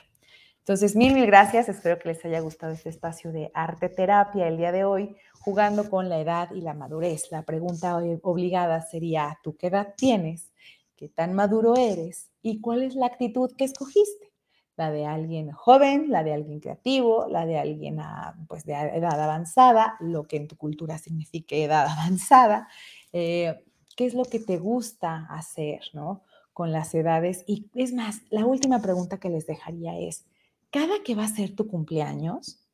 Entonces, 0.60 0.96
mil, 0.96 1.14
mil 1.14 1.26
gracias. 1.26 1.70
Espero 1.70 2.00
que 2.00 2.10
les 2.10 2.26
haya 2.26 2.40
gustado 2.40 2.74
este 2.74 2.90
espacio 2.90 3.32
de 3.32 3.52
arte 3.54 3.90
terapia 3.90 4.48
el 4.48 4.58
día 4.58 4.72
de 4.72 4.84
hoy, 4.84 5.16
jugando 5.46 5.92
con 5.92 6.10
la 6.10 6.20
edad 6.20 6.50
y 6.52 6.62
la 6.62 6.74
madurez. 6.74 7.32
La 7.32 7.44
pregunta 7.44 7.98
obligada 8.24 8.82
sería, 8.82 9.40
¿tú 9.44 9.56
qué 9.56 9.68
edad 9.68 9.94
tienes? 9.96 10.52
¿Qué 10.96 11.08
tan 11.08 11.36
maduro 11.36 11.76
eres? 11.78 12.32
¿Y 12.42 12.62
cuál 12.62 12.82
es 12.82 12.96
la 12.96 13.06
actitud 13.06 13.52
que 13.56 13.66
escogiste? 13.66 14.34
La 14.76 14.90
de 14.90 15.06
alguien 15.06 15.52
joven, 15.52 16.10
la 16.10 16.24
de 16.24 16.34
alguien 16.34 16.60
creativo, 16.60 17.28
la 17.30 17.46
de 17.46 17.60
alguien 17.60 18.00
ah, 18.00 18.36
pues, 18.48 18.66
de 18.66 18.74
edad 18.74 19.22
avanzada, 19.22 19.98
lo 20.00 20.24
que 20.24 20.38
en 20.38 20.48
tu 20.48 20.58
cultura 20.58 20.98
signifique 20.98 21.64
edad 21.64 21.86
avanzada. 21.90 22.68
Eh, 23.14 23.64
¿Qué 23.96 24.06
es 24.06 24.16
lo 24.16 24.26
que 24.26 24.40
te 24.40 24.58
gusta 24.58 25.28
hacer, 25.30 25.82
no? 25.94 26.24
Con 26.54 26.72
las 26.72 26.96
edades. 26.96 27.44
Y 27.46 27.70
es 27.76 27.94
más, 27.94 28.22
la 28.32 28.46
última 28.46 28.82
pregunta 28.82 29.20
que 29.20 29.30
les 29.30 29.46
dejaría 29.46 29.98
es, 30.00 30.26
cada 30.72 31.04
que 31.04 31.14
va 31.14 31.26
a 31.26 31.28
ser 31.28 31.56
tu 31.56 31.68
cumpleaños, 31.68 32.66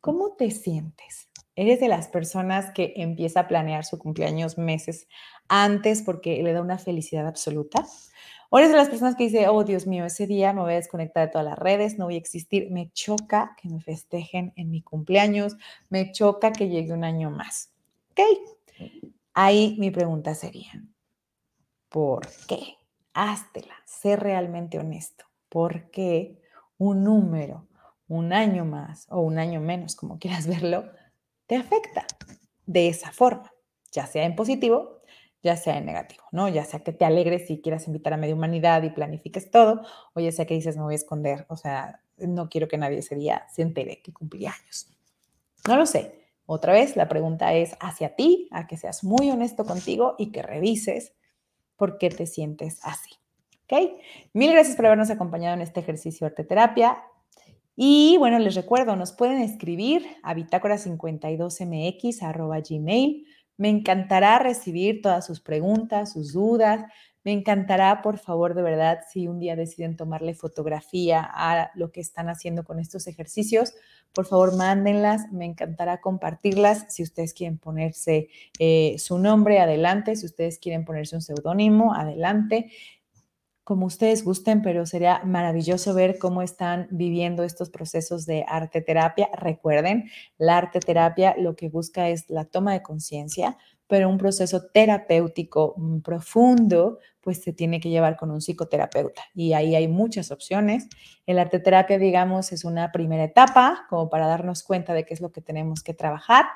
¿cómo 0.00 0.34
te 0.36 0.50
sientes? 0.50 1.28
¿Eres 1.56 1.80
de 1.80 1.88
las 1.88 2.08
personas 2.08 2.70
que 2.70 2.92
empieza 2.96 3.40
a 3.40 3.48
planear 3.48 3.84
su 3.84 3.98
cumpleaños 3.98 4.58
meses 4.58 5.08
antes 5.48 6.02
porque 6.02 6.42
le 6.42 6.52
da 6.52 6.60
una 6.60 6.76
felicidad 6.76 7.26
absoluta? 7.26 7.84
¿O 8.50 8.58
eres 8.58 8.70
de 8.70 8.76
las 8.76 8.90
personas 8.90 9.16
que 9.16 9.24
dice, 9.24 9.48
oh 9.48 9.64
Dios 9.64 9.86
mío, 9.86 10.04
ese 10.04 10.26
día 10.26 10.52
me 10.52 10.60
voy 10.60 10.74
a 10.74 10.76
desconectar 10.76 11.26
de 11.26 11.32
todas 11.32 11.46
las 11.46 11.58
redes, 11.58 11.98
no 11.98 12.04
voy 12.04 12.14
a 12.14 12.18
existir? 12.18 12.70
Me 12.70 12.90
choca 12.92 13.56
que 13.60 13.70
me 13.70 13.80
festejen 13.80 14.52
en 14.56 14.70
mi 14.70 14.82
cumpleaños, 14.82 15.56
me 15.88 16.12
choca 16.12 16.52
que 16.52 16.68
llegue 16.68 16.92
un 16.92 17.04
año 17.04 17.30
más. 17.30 17.72
¿Ok? 18.12 18.20
Ahí 19.32 19.76
mi 19.78 19.90
pregunta 19.90 20.34
sería, 20.34 20.84
¿por 21.88 22.28
qué? 22.46 22.76
Háztela, 23.14 23.74
sé 23.86 24.16
realmente 24.16 24.78
honesto. 24.78 25.24
¿Por 25.48 25.90
qué 25.90 26.38
un 26.76 27.02
número, 27.02 27.66
un 28.08 28.34
año 28.34 28.66
más 28.66 29.06
o 29.10 29.20
un 29.20 29.38
año 29.38 29.60
menos, 29.60 29.96
como 29.96 30.18
quieras 30.18 30.46
verlo, 30.46 30.84
te 31.46 31.56
afecta 31.56 32.06
de 32.66 32.88
esa 32.88 33.12
forma, 33.12 33.52
ya 33.92 34.06
sea 34.06 34.24
en 34.24 34.36
positivo, 34.36 35.02
ya 35.42 35.56
sea 35.56 35.78
en 35.78 35.86
negativo, 35.86 36.24
¿no? 36.32 36.48
Ya 36.48 36.64
sea 36.64 36.80
que 36.80 36.92
te 36.92 37.04
alegres 37.04 37.48
y 37.50 37.60
quieras 37.60 37.86
invitar 37.86 38.12
a 38.12 38.16
media 38.16 38.34
humanidad 38.34 38.82
y 38.82 38.90
planifiques 38.90 39.50
todo, 39.50 39.82
o 40.14 40.20
ya 40.20 40.32
sea 40.32 40.46
que 40.46 40.54
dices, 40.54 40.76
me 40.76 40.82
voy 40.82 40.94
a 40.94 40.96
esconder, 40.96 41.46
o 41.48 41.56
sea, 41.56 42.00
no 42.16 42.48
quiero 42.48 42.66
que 42.68 42.78
nadie 42.78 42.98
ese 42.98 43.14
día 43.14 43.46
se 43.52 43.62
entere 43.62 44.02
que 44.02 44.12
cumplí 44.12 44.46
años. 44.46 44.88
No 45.66 45.76
lo 45.76 45.86
sé. 45.86 46.26
Otra 46.46 46.72
vez, 46.72 46.96
la 46.96 47.08
pregunta 47.08 47.54
es 47.54 47.76
hacia 47.80 48.14
ti, 48.14 48.48
a 48.52 48.66
que 48.66 48.76
seas 48.76 49.02
muy 49.02 49.30
honesto 49.30 49.64
contigo 49.64 50.14
y 50.18 50.30
que 50.30 50.42
revises 50.42 51.12
por 51.76 51.98
qué 51.98 52.08
te 52.08 52.26
sientes 52.26 52.78
así. 52.82 53.10
¿Ok? 53.64 54.00
Mil 54.32 54.52
gracias 54.52 54.76
por 54.76 54.86
habernos 54.86 55.10
acompañado 55.10 55.54
en 55.54 55.62
este 55.62 55.80
ejercicio 55.80 56.24
de 56.24 56.30
arte 56.30 56.44
terapia. 56.44 57.02
Y 57.78 58.16
bueno, 58.16 58.38
les 58.38 58.54
recuerdo, 58.54 58.96
nos 58.96 59.12
pueden 59.12 59.42
escribir 59.42 60.06
a 60.22 60.34
bitácora52mx 60.34 62.70
gmail. 62.70 63.26
Me 63.58 63.68
encantará 63.68 64.38
recibir 64.38 65.02
todas 65.02 65.26
sus 65.26 65.40
preguntas, 65.40 66.14
sus 66.14 66.32
dudas. 66.32 66.90
Me 67.22 67.32
encantará, 67.32 68.00
por 68.02 68.18
favor, 68.18 68.54
de 68.54 68.62
verdad, 68.62 69.00
si 69.10 69.28
un 69.28 69.40
día 69.40 69.56
deciden 69.56 69.96
tomarle 69.96 70.32
fotografía 70.32 71.20
a 71.22 71.70
lo 71.74 71.92
que 71.92 72.00
están 72.00 72.30
haciendo 72.30 72.64
con 72.64 72.78
estos 72.78 73.06
ejercicios, 73.08 73.74
por 74.14 74.24
favor, 74.24 74.56
mándenlas. 74.56 75.30
Me 75.32 75.44
encantará 75.44 76.00
compartirlas. 76.00 76.86
Si 76.88 77.02
ustedes 77.02 77.34
quieren 77.34 77.58
ponerse 77.58 78.28
eh, 78.58 78.96
su 78.98 79.18
nombre, 79.18 79.58
adelante. 79.58 80.16
Si 80.16 80.24
ustedes 80.24 80.58
quieren 80.58 80.86
ponerse 80.86 81.16
un 81.16 81.22
seudónimo, 81.22 81.92
adelante 81.94 82.70
como 83.66 83.86
ustedes 83.86 84.22
gusten, 84.22 84.62
pero 84.62 84.86
sería 84.86 85.22
maravilloso 85.24 85.92
ver 85.92 86.18
cómo 86.18 86.40
están 86.40 86.86
viviendo 86.92 87.42
estos 87.42 87.68
procesos 87.68 88.24
de 88.24 88.44
arte 88.46 88.80
terapia. 88.80 89.28
Recuerden, 89.32 90.08
la 90.38 90.58
arte 90.58 90.78
terapia 90.78 91.34
lo 91.36 91.56
que 91.56 91.68
busca 91.68 92.08
es 92.08 92.30
la 92.30 92.44
toma 92.44 92.74
de 92.74 92.82
conciencia 92.82 93.56
pero 93.88 94.08
un 94.08 94.18
proceso 94.18 94.66
terapéutico 94.72 95.74
mm, 95.76 96.00
profundo, 96.00 96.98
pues 97.20 97.42
se 97.42 97.52
tiene 97.52 97.80
que 97.80 97.90
llevar 97.90 98.16
con 98.16 98.30
un 98.30 98.40
psicoterapeuta. 98.40 99.22
Y 99.34 99.52
ahí 99.52 99.74
hay 99.74 99.88
muchas 99.88 100.30
opciones. 100.30 100.88
El 101.26 101.38
arte 101.38 101.58
terapia, 101.58 101.98
digamos, 101.98 102.52
es 102.52 102.64
una 102.64 102.92
primera 102.92 103.24
etapa 103.24 103.86
como 103.88 104.08
para 104.08 104.26
darnos 104.26 104.62
cuenta 104.62 104.94
de 104.94 105.04
qué 105.04 105.14
es 105.14 105.20
lo 105.20 105.32
que 105.32 105.40
tenemos 105.40 105.82
que 105.82 105.94
trabajar. 105.94 106.46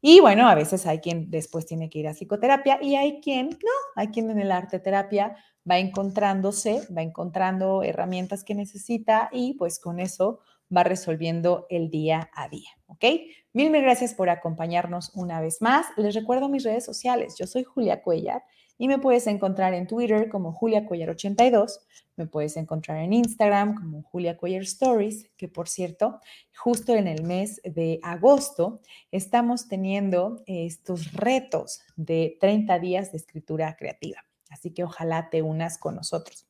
Y 0.00 0.20
bueno, 0.20 0.48
a 0.48 0.54
veces 0.54 0.86
hay 0.86 1.00
quien 1.00 1.30
después 1.30 1.66
tiene 1.66 1.90
que 1.90 1.98
ir 1.98 2.08
a 2.08 2.14
psicoterapia 2.14 2.78
y 2.80 2.94
hay 2.94 3.20
quien 3.20 3.48
no, 3.50 3.72
hay 3.96 4.08
quien 4.08 4.30
en 4.30 4.38
el 4.38 4.52
arte 4.52 4.78
terapia 4.78 5.34
va 5.68 5.78
encontrándose, 5.78 6.82
va 6.96 7.02
encontrando 7.02 7.82
herramientas 7.82 8.44
que 8.44 8.54
necesita 8.54 9.28
y 9.32 9.54
pues 9.54 9.80
con 9.80 9.98
eso 9.98 10.40
va 10.74 10.84
resolviendo 10.84 11.66
el 11.70 11.90
día 11.90 12.30
a 12.34 12.48
día, 12.48 12.70
¿ok? 12.86 13.04
Mil, 13.52 13.70
mil 13.70 13.82
gracias 13.82 14.14
por 14.14 14.28
acompañarnos 14.30 15.10
una 15.14 15.40
vez 15.40 15.60
más. 15.60 15.86
Les 15.96 16.14
recuerdo 16.14 16.48
mis 16.48 16.64
redes 16.64 16.84
sociales. 16.84 17.36
Yo 17.38 17.46
soy 17.46 17.64
Julia 17.64 18.02
Cuellar 18.02 18.44
y 18.76 18.86
me 18.86 18.98
puedes 18.98 19.26
encontrar 19.26 19.74
en 19.74 19.86
Twitter 19.86 20.28
como 20.28 20.52
Julia 20.52 20.86
Cuellar82. 20.86 21.80
Me 22.18 22.26
puedes 22.26 22.56
encontrar 22.56 22.98
en 22.98 23.12
Instagram 23.12 23.76
como 23.76 24.02
Julia 24.02 24.36
Cuellar 24.36 24.62
Stories, 24.62 25.30
que 25.36 25.46
por 25.46 25.68
cierto, 25.68 26.20
justo 26.56 26.94
en 26.96 27.06
el 27.06 27.22
mes 27.22 27.60
de 27.62 28.00
agosto 28.02 28.80
estamos 29.12 29.68
teniendo 29.68 30.42
estos 30.46 31.12
retos 31.12 31.80
de 31.94 32.36
30 32.40 32.78
días 32.80 33.12
de 33.12 33.18
escritura 33.18 33.76
creativa. 33.76 34.24
Así 34.50 34.72
que 34.72 34.82
ojalá 34.82 35.30
te 35.30 35.42
unas 35.42 35.78
con 35.78 35.94
nosotros. 35.94 36.46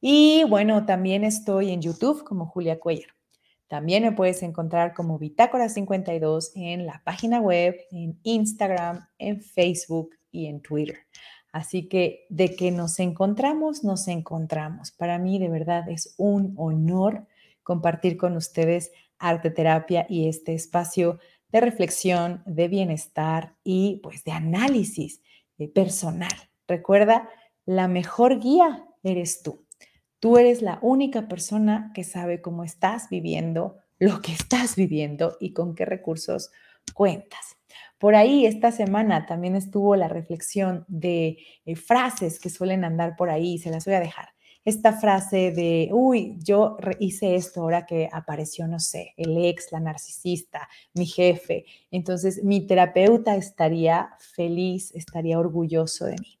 Y 0.00 0.44
bueno, 0.44 0.86
también 0.86 1.22
estoy 1.22 1.70
en 1.70 1.82
YouTube 1.82 2.24
como 2.24 2.46
Julia 2.46 2.80
Cuellar. 2.80 3.10
También 3.68 4.04
me 4.04 4.12
puedes 4.12 4.42
encontrar 4.42 4.94
como 4.94 5.18
Bitácora 5.18 5.68
52 5.68 6.52
en 6.54 6.86
la 6.86 7.02
página 7.04 7.40
web, 7.40 7.76
en 7.90 8.18
Instagram, 8.22 9.06
en 9.18 9.42
Facebook 9.42 10.16
y 10.30 10.46
en 10.46 10.62
Twitter. 10.62 11.03
Así 11.54 11.86
que 11.86 12.26
de 12.30 12.56
que 12.56 12.72
nos 12.72 12.98
encontramos, 12.98 13.84
nos 13.84 14.08
encontramos. 14.08 14.90
Para 14.90 15.20
mí 15.20 15.38
de 15.38 15.48
verdad 15.48 15.88
es 15.88 16.12
un 16.16 16.52
honor 16.56 17.28
compartir 17.62 18.16
con 18.16 18.36
ustedes 18.36 18.90
arte 19.20 19.52
terapia 19.52 20.04
y 20.08 20.28
este 20.28 20.52
espacio 20.52 21.20
de 21.52 21.60
reflexión, 21.60 22.42
de 22.44 22.66
bienestar 22.66 23.54
y 23.62 24.00
pues 24.02 24.24
de 24.24 24.32
análisis 24.32 25.22
eh, 25.58 25.68
personal. 25.68 26.32
Recuerda, 26.66 27.28
la 27.66 27.86
mejor 27.86 28.40
guía 28.40 28.88
eres 29.04 29.44
tú. 29.44 29.64
Tú 30.18 30.38
eres 30.38 30.60
la 30.60 30.80
única 30.82 31.28
persona 31.28 31.92
que 31.94 32.02
sabe 32.02 32.42
cómo 32.42 32.64
estás 32.64 33.08
viviendo, 33.10 33.76
lo 34.00 34.20
que 34.22 34.32
estás 34.32 34.74
viviendo 34.74 35.36
y 35.38 35.52
con 35.52 35.76
qué 35.76 35.84
recursos 35.84 36.50
cuentas. 36.94 37.53
Por 38.04 38.16
ahí 38.16 38.44
esta 38.44 38.70
semana 38.70 39.24
también 39.24 39.56
estuvo 39.56 39.96
la 39.96 40.08
reflexión 40.08 40.84
de 40.88 41.38
eh, 41.64 41.74
frases 41.74 42.38
que 42.38 42.50
suelen 42.50 42.84
andar 42.84 43.16
por 43.16 43.30
ahí, 43.30 43.56
se 43.56 43.70
las 43.70 43.86
voy 43.86 43.94
a 43.94 44.00
dejar. 44.00 44.28
Esta 44.62 44.92
frase 44.92 45.52
de, 45.52 45.88
uy, 45.90 46.36
yo 46.38 46.76
hice 46.98 47.34
esto 47.34 47.62
ahora 47.62 47.86
que 47.86 48.10
apareció, 48.12 48.68
no 48.68 48.78
sé, 48.78 49.14
el 49.16 49.42
ex, 49.42 49.72
la 49.72 49.80
narcisista, 49.80 50.68
mi 50.92 51.06
jefe. 51.06 51.64
Entonces, 51.90 52.44
mi 52.44 52.66
terapeuta 52.66 53.36
estaría 53.36 54.10
feliz, 54.18 54.94
estaría 54.94 55.38
orgulloso 55.38 56.04
de 56.04 56.16
mí 56.20 56.38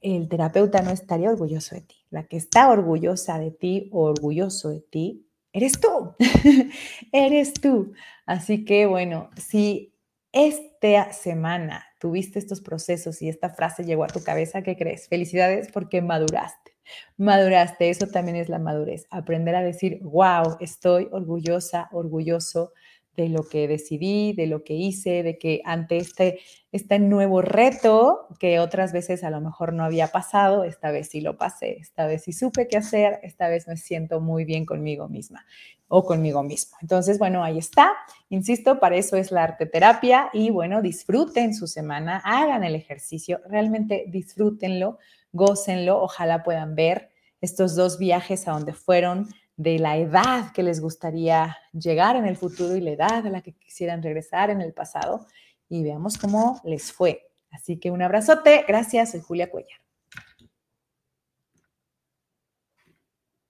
el 0.00 0.28
terapeuta 0.28 0.82
no 0.82 0.90
estaría 0.90 1.30
orgulloso 1.30 1.76
de 1.76 1.82
ti. 1.82 1.94
La 2.10 2.26
que 2.26 2.36
está 2.36 2.70
orgullosa 2.70 3.38
de 3.38 3.52
ti 3.52 3.88
o 3.92 4.02
orgulloso 4.02 4.70
de 4.70 4.80
ti, 4.80 5.28
eres 5.52 5.74
tú. 5.80 6.14
eres 7.12 7.52
tú. 7.54 7.92
Así 8.26 8.64
que 8.64 8.86
bueno, 8.86 9.30
si 9.36 9.92
esta 10.32 11.12
semana 11.12 11.84
tuviste 12.00 12.38
estos 12.38 12.60
procesos 12.60 13.22
y 13.22 13.28
esta 13.28 13.50
frase 13.50 13.84
llegó 13.84 14.04
a 14.04 14.08
tu 14.08 14.22
cabeza, 14.22 14.62
¿qué 14.62 14.76
crees? 14.76 15.08
Felicidades 15.08 15.68
porque 15.72 16.02
maduraste. 16.02 16.76
Maduraste, 17.16 17.90
eso 17.90 18.06
también 18.06 18.36
es 18.36 18.48
la 18.48 18.58
madurez. 18.58 19.06
Aprender 19.10 19.54
a 19.54 19.62
decir, 19.62 20.00
wow, 20.02 20.56
estoy 20.60 21.08
orgullosa, 21.12 21.88
orgulloso 21.92 22.72
de 23.18 23.28
lo 23.28 23.42
que 23.42 23.66
decidí, 23.66 24.32
de 24.32 24.46
lo 24.46 24.62
que 24.62 24.74
hice, 24.74 25.24
de 25.24 25.38
que 25.38 25.60
ante 25.64 25.96
este, 25.96 26.38
este 26.70 27.00
nuevo 27.00 27.42
reto 27.42 28.28
que 28.38 28.60
otras 28.60 28.92
veces 28.92 29.24
a 29.24 29.30
lo 29.30 29.40
mejor 29.40 29.72
no 29.72 29.84
había 29.84 30.06
pasado, 30.08 30.62
esta 30.62 30.92
vez 30.92 31.08
sí 31.08 31.20
lo 31.20 31.36
pasé, 31.36 31.78
esta 31.80 32.06
vez 32.06 32.22
sí 32.22 32.32
supe 32.32 32.68
qué 32.68 32.76
hacer, 32.76 33.18
esta 33.24 33.48
vez 33.48 33.66
me 33.66 33.76
siento 33.76 34.20
muy 34.20 34.44
bien 34.44 34.64
conmigo 34.64 35.08
misma 35.08 35.44
o 35.88 36.04
conmigo 36.04 36.44
mismo. 36.44 36.76
Entonces, 36.80 37.18
bueno, 37.18 37.42
ahí 37.42 37.58
está. 37.58 37.90
Insisto, 38.28 38.78
para 38.78 38.94
eso 38.96 39.16
es 39.16 39.32
la 39.32 39.42
arte 39.42 39.66
terapia 39.66 40.30
y 40.32 40.50
bueno, 40.50 40.80
disfruten 40.80 41.54
su 41.54 41.66
semana, 41.66 42.22
hagan 42.24 42.62
el 42.62 42.76
ejercicio, 42.76 43.40
realmente 43.48 44.04
disfrútenlo, 44.06 44.98
gócenlo, 45.32 46.00
ojalá 46.00 46.44
puedan 46.44 46.76
ver 46.76 47.10
estos 47.40 47.74
dos 47.74 47.98
viajes 47.98 48.46
a 48.46 48.52
donde 48.52 48.74
fueron 48.74 49.26
de 49.58 49.80
la 49.80 49.96
edad 49.96 50.52
que 50.52 50.62
les 50.62 50.80
gustaría 50.80 51.58
llegar 51.72 52.14
en 52.14 52.24
el 52.24 52.36
futuro 52.36 52.76
y 52.76 52.80
la 52.80 52.92
edad 52.92 53.26
a 53.26 53.30
la 53.30 53.42
que 53.42 53.52
quisieran 53.52 54.02
regresar 54.04 54.50
en 54.50 54.60
el 54.60 54.72
pasado 54.72 55.26
y 55.68 55.82
veamos 55.82 56.16
cómo 56.16 56.60
les 56.64 56.92
fue. 56.92 57.28
Así 57.50 57.78
que 57.78 57.90
un 57.90 58.00
abrazote, 58.00 58.64
gracias, 58.68 59.10
soy 59.10 59.20
Julia 59.20 59.50
Cuellar. 59.50 59.87